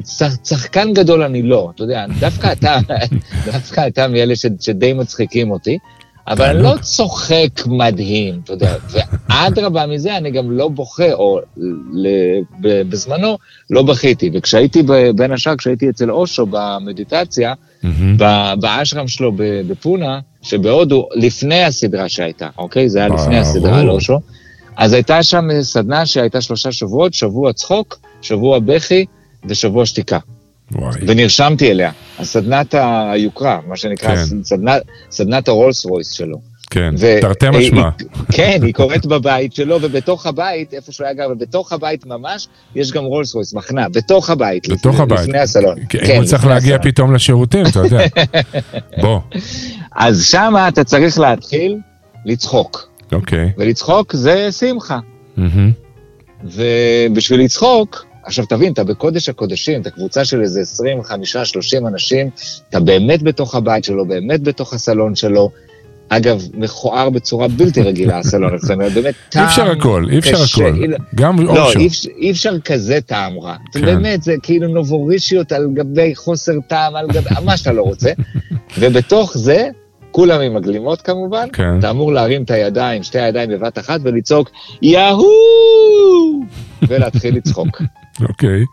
צח- 0.02 0.36
צחקן 0.42 0.92
גדול 0.92 1.22
אני 1.22 1.42
לא, 1.42 1.70
אתה 1.74 1.82
יודע, 1.82 2.04
דווקא 2.20 2.52
אתה, 2.52 2.78
דווקא 3.52 3.86
אתה 3.86 4.08
מאלה 4.08 4.36
ש, 4.36 4.46
שדי 4.60 4.92
מצחיקים 4.92 5.50
אותי, 5.50 5.78
אבל 6.28 6.44
אני 6.44 6.62
לא. 6.62 6.74
צוחק 6.80 7.66
מדהים, 7.66 8.40
אתה 8.44 8.52
יודע, 8.52 8.74
ואדרבה 9.30 9.86
מזה, 9.86 10.16
אני 10.16 10.30
גם 10.30 10.50
לא 10.50 10.68
בוכה, 10.68 11.12
או 11.12 11.40
ל, 11.92 12.06
ב, 12.60 12.82
בזמנו 12.82 13.38
לא 13.70 13.82
בכיתי. 13.82 14.30
וכשהייתי 14.34 14.82
בין 15.16 15.32
השאר, 15.32 15.56
כשהייתי 15.56 15.88
אצל 15.90 16.10
אושו 16.10 16.46
במדיטציה, 16.50 17.54
ב- 18.16 18.52
באשרם 18.60 19.08
שלו 19.08 19.32
בפונה, 19.36 20.20
שבהודו, 20.42 21.08
לפני 21.14 21.64
הסדרה 21.64 22.08
שהייתה, 22.08 22.48
אוקיי? 22.58 22.88
זה 22.88 22.98
היה 22.98 23.08
לפני. 23.08 23.38
הסדרה 23.38 23.80
על 23.80 23.90
אושו. 23.90 24.18
אז 24.76 24.92
הייתה 24.92 25.22
שם 25.22 25.48
סדנה 25.62 26.06
שהייתה 26.06 26.40
שלושה 26.40 26.72
שבועות, 26.72 27.14
שבוע 27.14 27.52
צחוק, 27.52 27.98
שבוע 28.22 28.58
בכי 28.58 29.04
ושבוע 29.44 29.86
שתיקה. 29.86 30.18
וואי, 30.72 31.00
ונרשמתי 31.06 31.70
אליה. 31.70 31.92
הסדנת 32.18 32.74
היוקרה, 33.12 33.58
מה 33.66 33.76
שנקרא, 33.76 34.16
כן. 34.16 34.42
סדנת, 34.42 34.82
סדנת 35.10 35.48
הרולס 35.48 35.84
רויס 35.84 36.12
שלו. 36.12 36.51
כן, 36.72 36.94
ו- 36.98 37.18
תרתי 37.20 37.46
משמע. 37.50 37.88
כן, 38.32 38.58
היא 38.62 38.74
קורית 38.74 39.06
בבית 39.06 39.54
שלו, 39.54 39.78
ובתוך 39.82 40.26
הבית, 40.26 40.74
איפה 40.74 40.92
שהוא 40.92 41.04
היה 41.04 41.14
גר, 41.14 41.28
ובתוך 41.30 41.72
הבית 41.72 42.06
ממש, 42.06 42.48
יש 42.74 42.92
גם 42.92 43.04
רולס 43.04 43.34
רויס, 43.34 43.54
מחנה, 43.54 43.88
בתוך 43.88 44.30
הבית. 44.30 44.68
בתוך 44.68 44.86
לפני- 44.94 45.02
הבית. 45.02 45.20
לפני 45.20 45.38
הסלון. 45.38 45.76
כן, 45.88 45.98
כן, 46.06 46.12
אם 46.12 46.16
הוא 46.16 46.24
צריך 46.24 46.46
להגיע 46.46 46.76
הסלון. 46.76 46.92
פתאום 46.92 47.14
לשירותים, 47.14 47.66
אתה 47.66 47.78
יודע. 47.78 47.98
בוא, 49.02 49.20
אז 49.96 50.24
שמה 50.24 50.68
אתה 50.68 50.84
צריך 50.84 51.18
להתחיל 51.18 51.76
לצחוק. 52.26 52.88
אוקיי. 53.12 53.52
ולצחוק 53.58 54.12
זה 54.16 54.52
שמחה. 54.52 54.98
מהמם. 55.36 55.70
ובשביל 56.44 57.40
לצחוק, 57.40 58.04
עכשיו 58.24 58.46
תבין, 58.46 58.72
אתה 58.72 58.84
בקודש 58.84 59.28
הקודשים, 59.28 59.80
אתה 59.80 59.90
קבוצה 59.90 60.24
של 60.24 60.40
איזה 60.42 60.60
25-30 61.80 61.88
אנשים, 61.88 62.30
אתה 62.68 62.80
באמת 62.80 63.22
בתוך 63.22 63.54
הבית 63.54 63.84
שלו, 63.84 64.08
באמת 64.08 64.42
בתוך 64.42 64.72
הסלון 64.74 65.14
שלו. 65.14 65.50
אגב, 66.08 66.42
מכוער 66.54 67.10
בצורה 67.10 67.48
בלתי 67.48 67.82
רגילה 67.82 68.18
הסלון 68.18 68.54
אצלנו, 68.54 68.90
באמת 68.94 69.14
אי 69.14 69.20
טעם 69.28 69.44
אפשר 69.44 69.70
הכל, 69.70 70.06
אי 70.10 70.18
אפשר 70.18 70.44
קשה. 70.44 70.68
הכל. 70.68 70.92
גם 71.14 71.40
לא. 71.40 71.72
אי 71.72 71.86
אפשר, 71.86 72.08
אי 72.18 72.30
אפשר 72.30 72.60
כזה 72.60 72.98
טעם 73.06 73.38
רע. 73.38 73.56
כן. 73.72 73.80
באמת, 73.80 74.22
זה 74.22 74.34
כאילו 74.42 74.68
נובורישיות 74.68 75.52
על 75.52 75.68
גבי 75.74 76.14
חוסר 76.14 76.52
טעם, 76.68 76.96
על 76.96 77.06
גבי, 77.08 77.30
מה 77.44 77.56
שאתה 77.56 77.72
לא 77.72 77.82
רוצה. 77.82 78.10
ובתוך 78.78 79.38
זה, 79.38 79.68
כולם 80.10 80.40
עם 80.40 80.56
הגלימות 80.56 81.02
כמובן, 81.02 81.48
כן. 81.52 81.78
אתה 81.78 81.90
אמור 81.90 82.12
להרים 82.12 82.42
את 82.42 82.50
הידיים, 82.50 83.02
שתי 83.02 83.20
הידיים 83.20 83.50
בבת 83.50 83.78
אחת, 83.78 84.00
ולצעוק, 84.02 84.50
יהוא! 84.82 86.44
ולהתחיל 86.88 87.36
לצחוק. 87.36 87.82
אוקיי. 88.20 88.64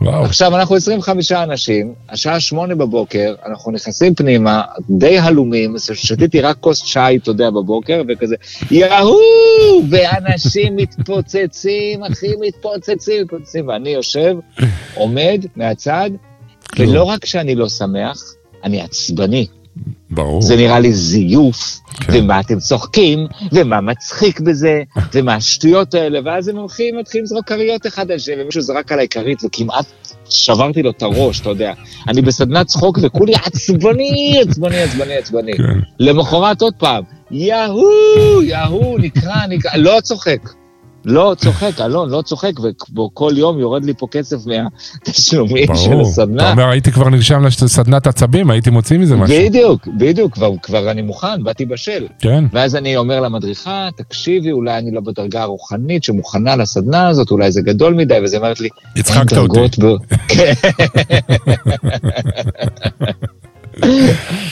וואו. 0.00 0.24
עכשיו, 0.24 0.56
אנחנו 0.56 0.76
25 0.76 1.32
אנשים, 1.32 1.94
השעה 2.08 2.40
שמונה 2.40 2.74
בבוקר, 2.74 3.34
אנחנו 3.46 3.72
נכנסים 3.72 4.14
פנימה, 4.14 4.62
די 4.90 5.18
הלומים, 5.18 5.74
שתיתי 5.94 6.40
רק 6.40 6.56
כוס 6.60 6.84
שי, 6.84 7.16
אתה 7.16 7.30
יודע, 7.30 7.50
בבוקר, 7.50 8.02
וכזה, 8.08 8.36
יהוא! 8.70 9.84
ואנשים 9.90 10.76
מתפוצצים, 10.76 12.04
אחי, 12.04 12.32
מתפוצצים, 12.40 13.22
מתפוצצים, 13.22 13.68
ואני 13.68 13.90
יושב, 13.90 14.36
עומד 14.94 15.46
מהצד, 15.56 16.10
ולא 16.78 17.02
רק 17.02 17.24
שאני 17.24 17.54
לא 17.54 17.68
שמח, 17.68 18.34
אני 18.64 18.80
עצבני. 18.80 19.46
ברור. 20.10 20.42
זה 20.42 20.56
נראה 20.56 20.80
לי 20.80 20.92
זיוף, 20.92 21.80
כן. 21.94 22.12
ומה 22.14 22.40
אתם 22.40 22.58
צוחקים, 22.58 23.26
ומה 23.52 23.80
מצחיק 23.80 24.40
בזה, 24.40 24.82
ומה 25.14 25.34
השטויות 25.34 25.94
האלה, 25.94 26.18
ואז 26.24 26.48
הם 26.48 26.56
הולכים, 26.56 26.98
מתחילים 26.98 27.24
לזרוק 27.24 27.46
כריות 27.46 27.86
אחד 27.86 28.10
על 28.10 28.18
שני, 28.18 28.42
ומישהו 28.42 28.62
זרק 28.62 28.92
עליי 28.92 29.08
כרית, 29.08 29.44
וכמעט 29.44 29.86
שברתי 30.30 30.82
לו 30.82 30.90
את 30.90 31.02
הראש, 31.02 31.40
אתה 31.40 31.48
יודע. 31.48 31.72
אני 32.08 32.22
בסדנת 32.22 32.66
צחוק 32.66 32.98
וכולי 33.02 33.34
עצבני, 33.34 34.38
עצבני, 34.40 34.82
עצבני, 34.82 35.16
עצבני. 35.16 35.52
כן. 35.52 35.78
למחרת 35.98 36.62
עוד 36.62 36.74
פעם, 36.78 37.04
יהוא, 37.30 38.42
יהוא, 38.42 39.00
נקרא, 39.00 39.46
נקרא, 39.48 39.76
לא 39.76 40.00
צוחק. 40.02 40.61
לא 41.04 41.34
צוחק, 41.38 41.80
אלון, 41.80 42.10
לא 42.10 42.22
צוחק, 42.22 42.52
וכל 42.60 43.32
יום 43.36 43.58
יורד 43.58 43.84
לי 43.84 43.92
פה 43.98 44.06
כסף 44.10 44.36
מהתשלומים 44.46 45.66
של. 45.74 46.00
הסדנה. 46.00 46.42
אתה 46.42 46.52
אומר, 46.52 46.68
הייתי 46.68 46.92
כבר 46.92 47.08
נרשם 47.08 47.44
לסדנת 47.44 48.06
עצבים, 48.06 48.50
הייתי 48.50 48.70
מוציא 48.70 48.98
מזה 48.98 49.16
משהו. 49.16 49.36
בדיוק, 49.36 49.88
בדיוק, 49.98 50.34
כבר, 50.34 50.50
כבר 50.62 50.90
אני 50.90 51.02
מוכן, 51.02 51.42
באתי 51.42 51.66
בשל. 51.66 52.06
כן. 52.18 52.44
ואז 52.52 52.76
אני 52.76 52.96
אומר 52.96 53.20
למדריכה, 53.20 53.88
תקשיבי, 53.96 54.52
אולי 54.52 54.78
אני 54.78 54.90
לא 54.90 55.00
בדרגה 55.00 55.42
הרוחנית 55.42 56.04
שמוכנה 56.04 56.56
לסדנה 56.56 57.08
הזאת, 57.08 57.30
אולי 57.30 57.52
זה 57.52 57.62
גדול 57.62 57.94
מדי, 57.94 58.18
ואז 58.20 58.32
היא 58.32 58.38
אומרת 58.38 58.60
לי, 58.60 58.68
אין 58.84 59.00
הצחקת 59.00 59.32
אותי. 59.32 59.34
דרגות 59.34 59.78
ב... 59.78 59.84
כן. 60.32 60.52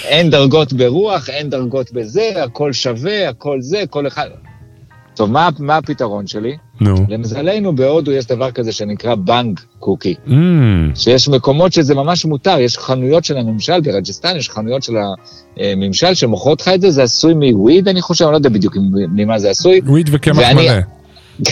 אין 0.05 0.31
דרגות 0.31 0.73
ברוח, 0.73 1.29
אין 1.29 1.51
דרגות 1.51 1.93
בזה, 1.93 2.31
הכל 2.45 2.73
שווה, 2.73 3.29
הכל 3.29 3.61
זה, 3.61 3.83
כל 3.91 4.07
אחד... 4.07 4.27
טוב, 5.15 5.31
מה, 5.31 5.49
מה 5.59 5.77
הפתרון 5.77 6.27
שלי? 6.27 6.57
נו. 6.81 6.95
למזלנו, 7.09 7.77
בהודו 7.77 8.13
יש 8.13 8.27
דבר 8.27 8.51
כזה 8.51 8.73
שנקרא 8.73 9.15
בנג 9.15 9.61
קוקי. 9.79 10.15
Mm, 10.27 10.31
שיש 10.95 11.29
מקומות 11.29 11.73
שזה 11.73 11.95
ממש 11.95 12.25
מותר, 12.25 12.59
יש 12.61 12.79
חנויות 12.79 13.25
של 13.25 13.37
הממשל, 13.39 13.81
ברג'סטן 13.81 14.37
יש 14.37 14.51
חנויות 14.51 14.83
של 14.83 14.93
הממשל 15.57 16.15
שמוכרות 16.15 16.61
לך 16.61 16.69
את 16.69 16.81
זה, 16.81 16.91
זה 16.91 17.03
עשוי 17.03 17.35
מוויד, 17.35 17.89
אני 17.89 18.01
חושב, 18.01 18.25
אני 18.25 18.33
לא 18.33 18.37
יודע 18.37 18.49
בדיוק 18.49 18.77
ממה 18.93 19.39
זה 19.39 19.51
עשוי. 19.51 19.81
וויד 19.87 20.09
וקמח 20.13 20.37
ואני- 20.39 20.55
מלא. 20.69 20.73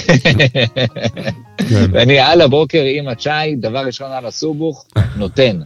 כן. 1.69 1.87
ואני 1.93 2.19
על 2.19 2.41
הבוקר 2.41 2.83
עם 2.99 3.09
הצ'אי, 3.09 3.57
דבר 3.57 3.79
ראשון 3.79 4.13
על 4.13 4.27
הסובוך, 4.27 4.85
נותן. 5.17 5.61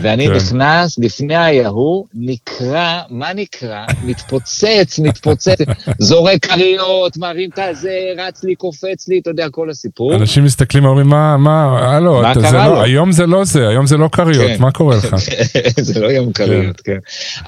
ואני 0.00 0.26
כן. 0.26 0.34
נכנס 0.34 0.98
לפני 0.98 1.36
היהוא, 1.36 2.06
נקרע, 2.14 3.00
מה 3.10 3.32
נקרע? 3.32 3.84
מתפוצץ, 4.04 4.98
מתפוצץ, 4.98 5.58
זורק 5.98 6.46
כריות, 6.46 7.16
מרים 7.16 7.50
את 7.54 7.58
הזה, 7.58 7.98
רץ 8.18 8.44
לי, 8.44 8.54
קופץ 8.54 9.08
לי, 9.08 9.18
אתה 9.18 9.30
יודע, 9.30 9.48
כל 9.50 9.70
הסיפור. 9.70 10.14
אנשים 10.14 10.44
מסתכלים 10.44 10.84
ואומרים, 10.84 11.06
מה, 11.06 11.36
מה, 11.36 11.78
הלו, 11.94 12.22
מה 12.22 12.34
קרה 12.34 12.68
לא- 12.68 12.74
לו?" 12.74 12.82
היום 12.82 13.12
זה 13.12 13.26
לא 13.26 13.44
זה, 13.44 13.68
היום 13.68 13.86
זה 13.86 13.96
לא 13.96 14.08
כריות, 14.12 14.50
כן. 14.56 14.62
מה 14.62 14.70
קורה 14.70 14.96
לך? 14.96 15.16
זה 15.80 16.00
לא 16.00 16.06
יום 16.06 16.32
כריות, 16.32 16.80
כן. 16.80 16.98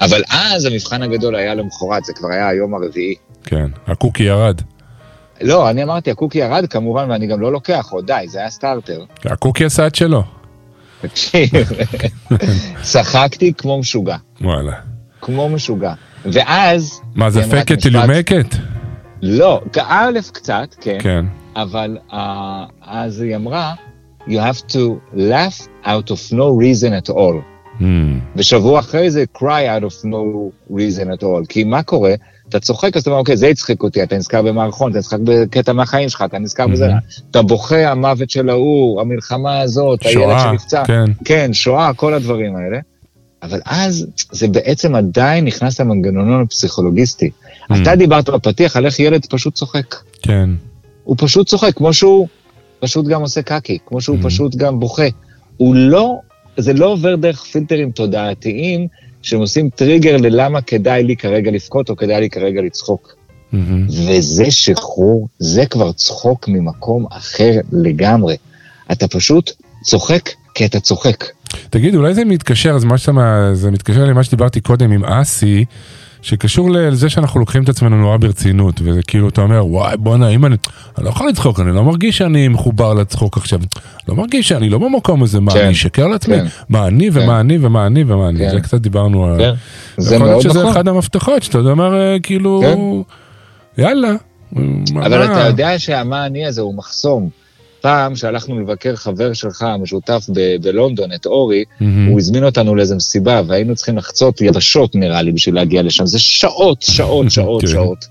אבל 0.01 0.21
אז 0.29 0.65
המבחן 0.65 1.01
הגדול 1.01 1.35
היה 1.35 1.55
למחרת, 1.55 2.05
זה 2.05 2.13
כבר 2.13 2.27
היה 2.31 2.49
היום 2.49 2.73
הרביעי. 2.75 3.15
כן, 3.43 3.65
הקוקי 3.87 4.23
ירד. 4.23 4.61
לא, 5.41 5.69
אני 5.69 5.83
אמרתי, 5.83 6.11
הקוקי 6.11 6.37
ירד 6.37 6.65
כמובן, 6.69 7.11
ואני 7.11 7.27
גם 7.27 7.41
לא 7.41 7.51
לוקח 7.51 7.87
עוד, 7.91 8.05
די, 8.07 8.25
זה 8.27 8.39
היה 8.39 8.49
סטארטר. 8.49 9.03
הקוקי 9.25 9.65
עשה 9.65 9.87
את 9.87 9.95
שלו. 9.95 10.23
תקשיב, 11.01 11.49
צחקתי 12.81 13.53
כמו 13.57 13.79
משוגע, 13.79 14.15
וואלה. 14.41 14.73
כמו 15.21 15.49
משוגע. 15.49 15.93
ואז... 16.25 17.01
מה, 17.15 17.29
זה 17.29 17.39
את 17.43 17.45
פקט 17.45 17.79
till 17.85 17.91
you 17.91 17.97
המשפט- 17.97 18.31
make 18.31 18.53
it? 18.53 18.57
לא, 19.21 19.61
א', 19.87 20.19
קצת, 20.33 20.75
כן, 20.81 20.97
כן. 20.99 21.25
אבל 21.55 21.97
אה, 22.13 22.65
אז 22.81 23.21
היא 23.21 23.35
אמרה, 23.35 23.73
you 24.27 24.31
have 24.31 24.71
to 24.71 24.77
laugh 25.15 25.67
out 25.85 26.09
of 26.11 26.33
no 26.33 26.49
reason 26.61 27.07
at 27.07 27.09
all. 27.09 27.35
Mm, 27.79 27.83
ושבוע 28.35 28.79
אחרי 28.79 29.11
זה, 29.11 29.23
cry 29.37 29.41
out 29.79 29.83
of 29.83 30.05
no 30.05 30.51
reason 30.71 31.19
at 31.19 31.23
all. 31.23 31.45
כי 31.49 31.63
מה 31.63 31.83
קורה? 31.83 32.13
אתה 32.49 32.59
צוחק, 32.59 32.95
אז 32.95 33.01
אתה 33.01 33.09
אומר, 33.09 33.19
אוקיי, 33.19 33.37
זה 33.37 33.47
הצחיק 33.47 33.83
אותי, 33.83 34.03
אתה 34.03 34.17
נזכר 34.17 34.41
במערכון, 34.41 34.91
אתה 34.91 34.99
נזכר 34.99 35.17
בקטע 35.23 35.73
מהחיים 35.73 36.09
שלך, 36.09 36.23
אתה 36.27 36.39
נזכר 36.39 36.67
בזה, 36.67 36.89
אתה 37.31 37.41
בוכה, 37.41 37.91
המוות 37.91 38.29
של 38.29 38.49
ההוא, 38.49 39.01
המלחמה 39.01 39.59
הזאת, 39.59 40.05
הילד 40.05 40.35
שנפצע. 40.39 40.85
כן. 40.85 41.05
כן, 41.25 41.53
שואה, 41.53 41.93
כל 41.93 42.13
הדברים 42.13 42.55
האלה. 42.55 42.79
אבל 43.43 43.59
אז 43.65 44.07
זה 44.31 44.47
בעצם 44.47 44.95
עדיין 44.95 45.45
נכנס 45.45 45.81
למנגנון 45.81 46.41
הפסיכולוגיסטי. 46.41 47.29
אתה 47.81 47.95
דיברת 47.95 48.29
בפתיח 48.29 48.75
על 48.77 48.85
איך 48.85 48.99
ילד 48.99 49.25
פשוט 49.25 49.53
צוחק. 49.53 49.95
כן. 50.21 50.49
הוא 51.03 51.15
פשוט 51.19 51.47
צוחק, 51.47 51.73
כמו 51.75 51.93
שהוא 51.93 52.27
פשוט 52.79 53.05
גם 53.05 53.21
עושה 53.21 53.41
קקי, 53.41 53.77
כמו 53.85 54.01
שהוא 54.01 54.17
פשוט 54.23 54.55
גם 54.55 54.79
בוכה. 54.79 55.07
הוא 55.57 55.75
לא, 55.75 56.19
זה 56.57 56.73
לא 56.73 56.85
עובר 56.85 57.15
דרך 57.15 57.43
פילטרים 57.43 57.91
תודעתיים 57.91 58.87
שהם 59.25 59.39
עושים 59.39 59.69
טריגר 59.69 60.17
ללמה 60.17 60.61
כדאי 60.61 61.03
לי 61.03 61.15
כרגע 61.15 61.51
לבכות 61.51 61.89
או 61.89 61.95
כדאי 61.95 62.21
לי 62.21 62.29
כרגע 62.29 62.61
לצחוק. 62.61 63.15
מהמם. 63.51 63.87
וזה 63.89 64.51
שחרור, 64.51 65.27
זה 65.39 65.65
כבר 65.65 65.91
צחוק 65.91 66.47
ממקום 66.47 67.05
אחר 67.11 67.51
לגמרי. 67.71 68.35
אתה 68.91 69.07
פשוט 69.07 69.51
צוחק 69.83 70.29
כי 70.53 70.65
אתה 70.65 70.79
צוחק. 70.79 71.25
תגיד, 71.69 71.95
אולי 71.95 72.13
זה 72.13 72.25
מתקשר, 72.25 72.71
אז 72.71 72.83
מה 72.83 72.97
שאתה, 72.97 73.49
זה 73.53 73.71
מתקשר 73.71 74.05
למה 74.05 74.23
שדיברתי 74.23 74.61
קודם 74.61 74.91
עם 74.91 75.05
אסי, 75.05 75.65
שקשור 76.25 76.71
לזה 76.71 77.09
שאנחנו 77.09 77.39
לוקחים 77.39 77.63
את 77.63 77.69
עצמנו 77.69 77.97
נורא 78.01 78.17
ברצינות, 78.17 78.81
וזה 78.83 78.99
כאילו, 79.07 79.29
אתה 79.29 79.41
אומר, 79.41 79.65
וואי, 79.65 79.97
בואנה, 79.97 80.29
אם 80.29 80.45
אני, 80.45 80.55
אני 80.97 81.05
לא 81.05 81.09
יכול 81.09 81.29
לצחוק, 81.29 81.59
אני 81.59 81.71
לא 81.71 81.83
מרגיש 81.83 82.17
שאני 82.17 82.47
מחובר 82.47 82.93
לצחוק 82.93 83.37
עכשיו, 83.37 83.59
לא 84.07 84.15
מרגיש 84.15 84.47
שאני 84.47 84.69
לא 84.69 84.77
במקום 84.77 85.23
הזה, 85.23 85.39
מה, 85.39 85.51
כן, 85.51 85.59
אני 85.59 85.71
אשקר 85.71 86.07
לעצמי? 86.07 86.35
כן. 86.35 86.45
מה 86.69 86.87
אני 86.87 87.09
ומה 87.13 87.39
אני 87.39 87.57
ומה 87.61 87.87
אני 87.87 88.03
ומה 88.07 88.29
אני, 88.29 88.39
כן. 88.39 88.49
זה 88.49 88.61
קצת 88.61 88.81
דיברנו 88.81 89.25
על... 89.25 89.37
כן, 89.37 89.51
זה 89.97 90.15
יכול 90.15 90.27
להיות 90.27 90.43
מאוד 90.43 90.53
שזה 90.53 90.59
נכון. 90.59 90.71
אחד 90.71 90.87
המפתחות, 90.87 91.43
שאתה 91.43 91.57
אומר, 91.57 91.95
אה, 91.95 92.17
כאילו, 92.23 92.61
כן. 92.63 93.81
יאללה. 93.81 94.11
אבל 94.95 95.27
מה? 95.27 95.33
אתה 95.33 95.47
יודע 95.47 95.79
שהמה 95.79 96.25
אני 96.25 96.45
הזה 96.45 96.61
הוא 96.61 96.75
מחסום. 96.75 97.29
פעם 97.85 98.15
שהלכנו 98.15 98.59
לבקר 98.59 98.95
חבר 98.95 99.33
שלך 99.33 99.61
המשותף 99.61 100.25
ב- 100.33 100.55
בלונדון, 100.61 101.13
את 101.13 101.25
אורי, 101.25 101.63
מהמם. 101.79 102.07
הוא 102.07 102.19
הזמין 102.19 102.43
אותנו 102.43 102.75
לאיזה 102.75 102.95
מסיבה, 102.95 103.41
והיינו 103.47 103.75
צריכים 103.75 103.97
לחצות 103.97 104.41
יבשות 104.41 104.95
נראה 104.95 105.21
לי 105.21 105.31
בשביל 105.31 105.55
להגיע 105.55 105.81
לשם. 105.83 106.05
זה 106.05 106.19
שעות, 106.19 106.81
שעות, 106.81 107.31
שעות, 107.35 107.61
כן. 107.61 107.67
שעות. 107.67 108.05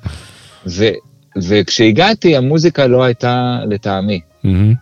ו- 0.67 0.95
וכשהגעתי, 1.43 2.37
המוזיקה 2.37 2.87
לא 2.87 3.03
הייתה 3.05 3.59
לטעמי. 3.69 4.21
מהמם. 4.45 4.75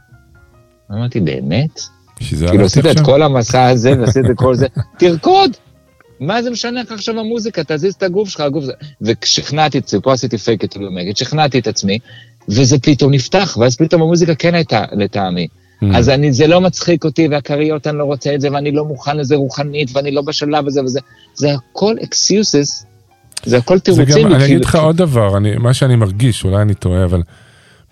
אמרתי, 0.90 1.20
באמת? 1.20 1.80
כאילו 2.16 2.64
עשית 2.64 2.86
את? 2.86 3.00
כל 3.00 3.22
המסע 3.22 3.66
הזה 3.68 3.92
ועשית 4.00 4.24
את 4.30 4.36
כל 4.36 4.54
זה, 4.54 4.66
תרקוד! 4.98 5.50
מה 6.20 6.42
זה 6.42 6.50
משנה 6.50 6.82
לך 6.82 6.92
עכשיו 6.92 7.20
המוזיקה? 7.20 7.62
תזיז 7.66 7.94
את 7.94 8.02
הגוף 8.02 8.28
שלך, 8.28 8.40
הגוף 8.40 8.64
זה... 8.64 8.72
ושכנעתי 9.02 9.78
את 9.78 9.84
עצמי, 9.84 10.00
פה 10.02 10.12
עשיתי 10.12 10.38
פייק 10.38 10.64
את 10.64 10.76
אלומגת, 10.76 11.16
שכנעתי 11.16 11.58
את 11.58 11.66
עצמי, 11.66 11.98
וזה 12.48 12.78
פתאום 12.78 13.12
נפתח, 13.14 13.56
ואז 13.60 13.76
פתאום 13.76 14.02
המוזיקה 14.02 14.34
כן 14.34 14.54
הייתה 14.54 14.84
לטעמי. 14.92 15.46
Mm. 15.82 15.86
אז 15.96 16.08
אני, 16.08 16.32
זה 16.32 16.46
לא 16.46 16.60
מצחיק 16.60 17.04
אותי, 17.04 17.28
והכריות, 17.28 17.86
אני 17.86 17.98
לא 17.98 18.04
רוצה 18.04 18.34
את 18.34 18.40
זה, 18.40 18.52
ואני 18.52 18.72
לא 18.72 18.84
מוכן 18.84 19.16
לזה 19.16 19.36
רוחנית, 19.36 19.90
ואני 19.94 20.10
לא 20.10 20.22
בשלב 20.22 20.66
הזה 20.66 20.82
וזה. 20.84 21.00
זה 21.34 21.54
הכל 21.54 21.94
excuses, 22.00 22.84
זה 23.44 23.58
הכל 23.58 23.76
זה 23.76 23.82
תירוצים. 23.84 24.28
גם, 24.28 24.34
אני 24.34 24.44
אגיד 24.44 24.64
לך 24.64 24.74
עוד 24.74 24.96
דבר, 24.96 25.36
אני, 25.36 25.56
מה 25.56 25.74
שאני 25.74 25.96
מרגיש, 25.96 26.44
אולי 26.44 26.62
אני 26.62 26.74
טועה, 26.74 27.04
אבל 27.04 27.22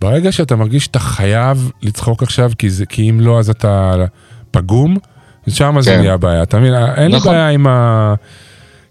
ברגע 0.01 0.33
שאתה 0.33 0.57
מרגיש 0.57 0.85
שאתה 0.85 0.99
חייב 0.99 1.71
לצחוק 1.83 2.23
עכשיו, 2.23 2.51
כי, 2.59 2.71
זה, 2.71 2.87
כי 2.87 3.11
אם 3.11 3.21
לא 3.21 3.39
אז 3.39 3.51
אתה 3.51 3.95
פגום, 4.51 4.97
שם 5.49 5.77
זה 5.81 5.91
כן. 5.91 6.01
נהיה 6.01 6.17
בעיה, 6.17 6.43
אתה 6.43 6.59
מבין? 6.59 6.75
אין 6.75 7.11
לי 7.11 7.17
נכון. 7.17 7.33
בעיה 7.33 7.49
עם 7.49 7.67
ה... 7.67 8.15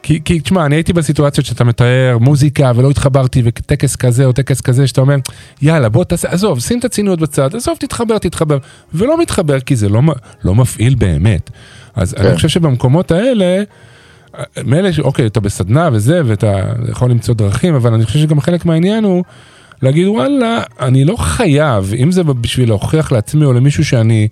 כי, 0.04 0.20
כי 0.26 0.40
תשמע, 0.40 0.66
אני 0.66 0.76
הייתי 0.76 0.94
בסיטואציות 0.94 1.46
שאתה 1.46 1.64
מתאר 1.64 2.18
מוזיקה 2.22 2.72
ולא 2.76 2.90
התחברתי 2.90 3.42
וטקס 3.46 3.96
כזה 3.96 4.26
או 4.26 4.32
טקס 4.32 4.62
כזה, 4.62 4.88
שאתה 4.88 5.02
אומר, 5.02 5.16
יאללה 5.62 5.90
בוא 5.90 6.04
תעשה, 6.04 6.30
עזוב, 6.30 6.60
שים 6.60 6.80
את 6.80 6.86
הציניות 6.86 7.20
בצד, 7.20 7.56
עזוב, 7.56 7.78
תתחבר, 7.80 8.18
תתחבר, 8.18 8.58
ולא 8.94 9.22
מתחבר 9.22 9.60
כי 9.60 9.76
זה 9.76 9.90
לא, 9.90 10.02
לא 10.44 10.56
מפעיל 10.56 10.96
באמת. 10.96 11.50
אז 11.96 12.14
כן. 12.14 12.26
אני 12.26 12.36
חושב 12.36 12.48
שבמקומות 12.48 13.12
האלה, 13.12 13.64
מילא, 14.66 14.90
אוקיי, 15.00 15.26
אתה 15.26 15.40
בסדנה 15.40 15.90
וזה, 15.94 16.22
ואתה 16.26 16.62
יכול 16.90 17.12
למצוא 17.12 17.36
דרכים, 17.36 17.76
אבל 17.76 17.94
אני 17.94 18.06
חושב 18.06 18.20
שגם 18.20 18.42
חלק 18.42 18.66
מהעניין 18.66 19.04
הוא 19.04 19.24
להגיד, 19.82 20.08
וואלה, 20.08 20.62
אני 20.80 21.06
לא 21.06 21.16
חייב, 21.16 21.94
אם 22.04 22.12
זה 22.12 22.24
בשביל 22.24 22.70
להוכיח 22.70 23.12
לעצמי 23.12 23.46
או 23.46 23.54
למישהו 23.54 23.86
שאני, 23.86 24.28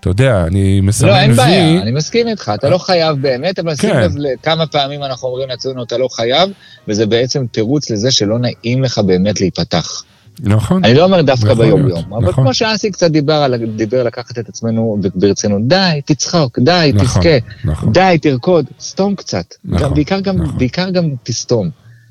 אתה 0.00 0.08
יודע, 0.08 0.44
אני 0.46 0.80
מסמן 0.80 1.08
לא, 1.08 1.16
אין 1.16 1.30
וי, 1.30 1.36
בעיה, 1.36 1.82
אני 1.82 1.90
מסכים 1.90 2.28
איתך, 2.28 2.52
אתה 2.54 2.68
לא 2.68 2.78
חייב 2.78 3.16
באמת, 3.20 3.58
אבל 3.58 3.74
שים 3.74 3.90
כן. 3.90 4.00
לב 4.00 4.12
לכמה 4.16 4.66
פעמים 4.66 5.02
אנחנו 5.02 5.28
אומרים 5.28 5.48
לעצמנו, 5.48 5.82
אתה 5.82 5.98
לא 5.98 6.08
חייב, 6.12 6.50
וזה 6.88 7.06
בעצם 7.06 7.46
תירוץ 7.46 7.90
לזה 7.90 8.10
שלא 8.10 8.38
נעים 8.38 8.82
לך 8.82 8.98
באמת 8.98 9.40
להיפתח. 9.40 10.04
נכון, 10.42 10.84
אני 10.84 10.94
לא 10.94 11.04
אומר 11.04 11.22
דווקא 11.22 11.54
ביום-יום, 11.54 12.12
אבל 12.12 12.28
נכון. 12.28 12.44
כמו 12.44 12.54
שאסי 12.54 12.90
קצת 12.90 13.10
דיבר, 13.10 13.34
על, 13.34 13.56
דיבר 13.76 14.02
לקחת 14.02 14.38
את 14.38 14.48
עצמנו 14.48 14.98
ברצינות, 15.14 15.68
די, 15.68 16.00
תצחוק, 16.04 16.58
די, 16.58 16.92
נכון, 16.94 17.06
תזכה, 17.06 17.38
נכון. 17.64 17.92
די, 17.92 18.18
תרקוד, 18.22 18.66
סתום 18.80 19.14
קצת. 19.14 19.54
נכון, 19.64 19.88
גם, 19.88 19.94
בעיקר, 19.94 20.20
גם, 20.20 20.36
נכון. 20.36 20.58
בעיקר 20.58 20.90
גם 20.90 21.10
תסתום. 21.22 21.70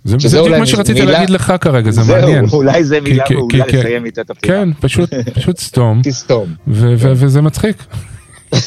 זה 0.09 0.27
זה 0.29 0.41
בדיוק 0.41 0.57
מה 0.59 0.65
שרציתי 0.65 0.99
מילה- 0.99 1.11
להגיד 1.11 1.29
לך 1.29 1.53
כרגע, 1.61 1.91
זה 1.91 2.01
זהו, 2.03 2.15
מעניין. 2.21 2.45
אולי 2.51 2.83
זה 2.83 3.01
מילה 3.01 3.23
מעולה 3.31 3.65
לסיים 3.67 4.05
איתה 4.05 4.21
את 4.21 4.29
הפינה. 4.29 4.53
כן, 4.53 4.69
פשוט, 4.79 5.13
פשוט 5.33 5.57
סתום, 5.59 6.01
תסתום. 6.05 6.45
ו- 6.67 6.93
ו- 6.97 7.11
וזה 7.15 7.41
מצחיק. 7.41 7.83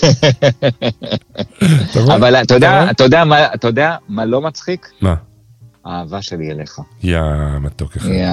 אבל 2.16 2.34
אתה 2.36 2.54
יודע? 2.54 2.90
אתה 2.90 3.04
יודע 3.04 3.24
מה- 3.24 3.54
אתה 3.54 3.68
יודע 3.68 3.96
מה 4.08 4.24
לא 4.24 4.40
מצחיק? 4.40 4.88
מה? 5.00 5.14
האהבה 5.84 6.22
שלי 6.22 6.50
אליך. 6.50 6.78
יא 7.02 7.18
מתוק 7.60 7.96
אחד. 7.96 8.08
יא, 8.08 8.28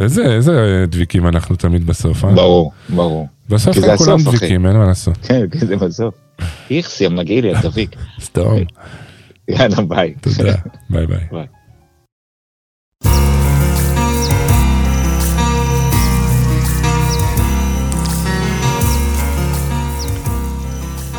איזה 0.00 0.22
איזה 0.34 0.84
דביקים 0.88 1.26
אנחנו 1.26 1.56
תמיד 1.56 1.86
בסוף, 1.86 2.24
אה? 2.24 2.30
ברור, 2.32 2.72
ברור. 2.88 3.28
בסוף 3.48 3.76
הם 3.76 3.96
כולם. 3.96 4.18
דביקים, 4.22 4.66
אין 4.66 4.76
מה 4.76 4.84
לעשות. 4.84 5.18
כן, 5.22 5.40
זה 5.58 5.76
בסוף. 5.76 6.14
איכסי, 6.70 7.08
מגעיל 7.08 7.46
לי, 7.46 7.54
הדביק. 7.56 7.96
סתום, 8.24 8.58
יאללה, 9.48 9.76
ביי. 9.88 10.14
תודה, 10.20 10.54
ביי. 10.90 11.06
ביי. 11.06 11.46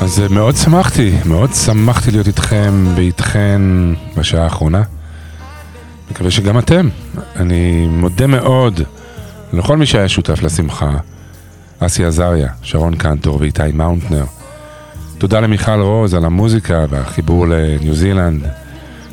אז 0.05 0.19
אה, 0.19 0.27
מאוד 0.29 0.55
שמחתי, 0.55 1.11
מאוד 1.25 1.53
שמחתי 1.53 2.11
להיות 2.11 2.27
איתכם 2.27 2.85
ואיתכן 2.95 3.61
בשעה 4.17 4.43
האחרונה. 4.43 4.81
מקווה 6.11 6.31
שגם 6.31 6.59
אתם. 6.59 6.89
אני 7.35 7.87
מודה 7.87 8.27
מאוד 8.27 8.81
לכל 9.53 9.77
מי 9.77 9.85
שהיה 9.85 10.09
שותף 10.09 10.43
לשמחה. 10.43 10.97
אסי 11.79 12.05
עזריה, 12.05 12.49
שרון 12.61 12.95
קנטור 12.95 13.37
ואיתי 13.41 13.61
מאונטנר. 13.73 14.25
תודה 15.17 15.39
למיכל 15.39 15.81
רוז 15.81 16.13
על 16.13 16.25
המוזיקה 16.25 16.85
והחיבור 16.89 17.47
לניו 17.47 17.95
זילנד. 17.95 18.47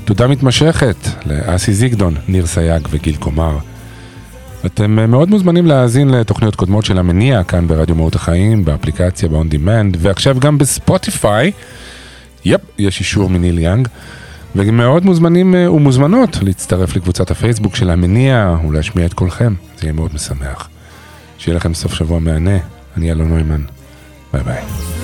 תודה 0.04 0.26
מתמשכת 0.26 0.96
לאסי 1.26 1.74
זיגדון, 1.74 2.14
ניר 2.28 2.46
סייג 2.46 2.88
וגיל 2.90 3.16
קומר. 3.16 3.58
אתם 4.66 4.98
אה, 4.98 5.06
מאוד 5.06 5.30
מוזמנים 5.30 5.66
להאזין 5.66 6.10
לתוכניות 6.10 6.56
קודמות 6.56 6.84
של 6.84 6.98
המניע 6.98 7.44
כאן 7.44 7.68
ברדיו 7.68 7.94
מהות 7.94 8.14
החיים, 8.14 8.64
באפליקציה 8.64 9.28
ב-on 9.28 9.54
demand, 9.54 9.96
ועכשיו 9.98 10.40
גם 10.40 10.58
בספוטיפיי. 10.58 11.52
Yep, 12.44 12.60
יש 12.78 13.00
אישור 13.00 13.30
מניל 13.30 13.58
יאנג. 13.58 13.88
ומאוד 14.56 15.04
מוזמנים 15.04 15.54
אה, 15.54 15.72
ומוזמנות 15.72 16.38
להצטרף 16.42 16.96
לקבוצת 16.96 17.30
הפייסבוק 17.30 17.76
של 17.76 17.90
המניע 17.90 18.56
ולהשמיע 18.68 19.06
את 19.06 19.14
קולכם, 19.14 19.54
זה 19.78 19.86
יהיה 19.86 19.92
מאוד 19.92 20.14
משמח. 20.14 20.68
שיהיה 21.38 21.56
לכם 21.56 21.74
סוף 21.74 21.94
שבוע 21.94 22.18
מהנה, 22.18 22.58
אני 22.96 23.12
אלון 23.12 23.28
נוימן, 23.28 23.62
ביי 24.32 24.42
ביי. 24.42 25.01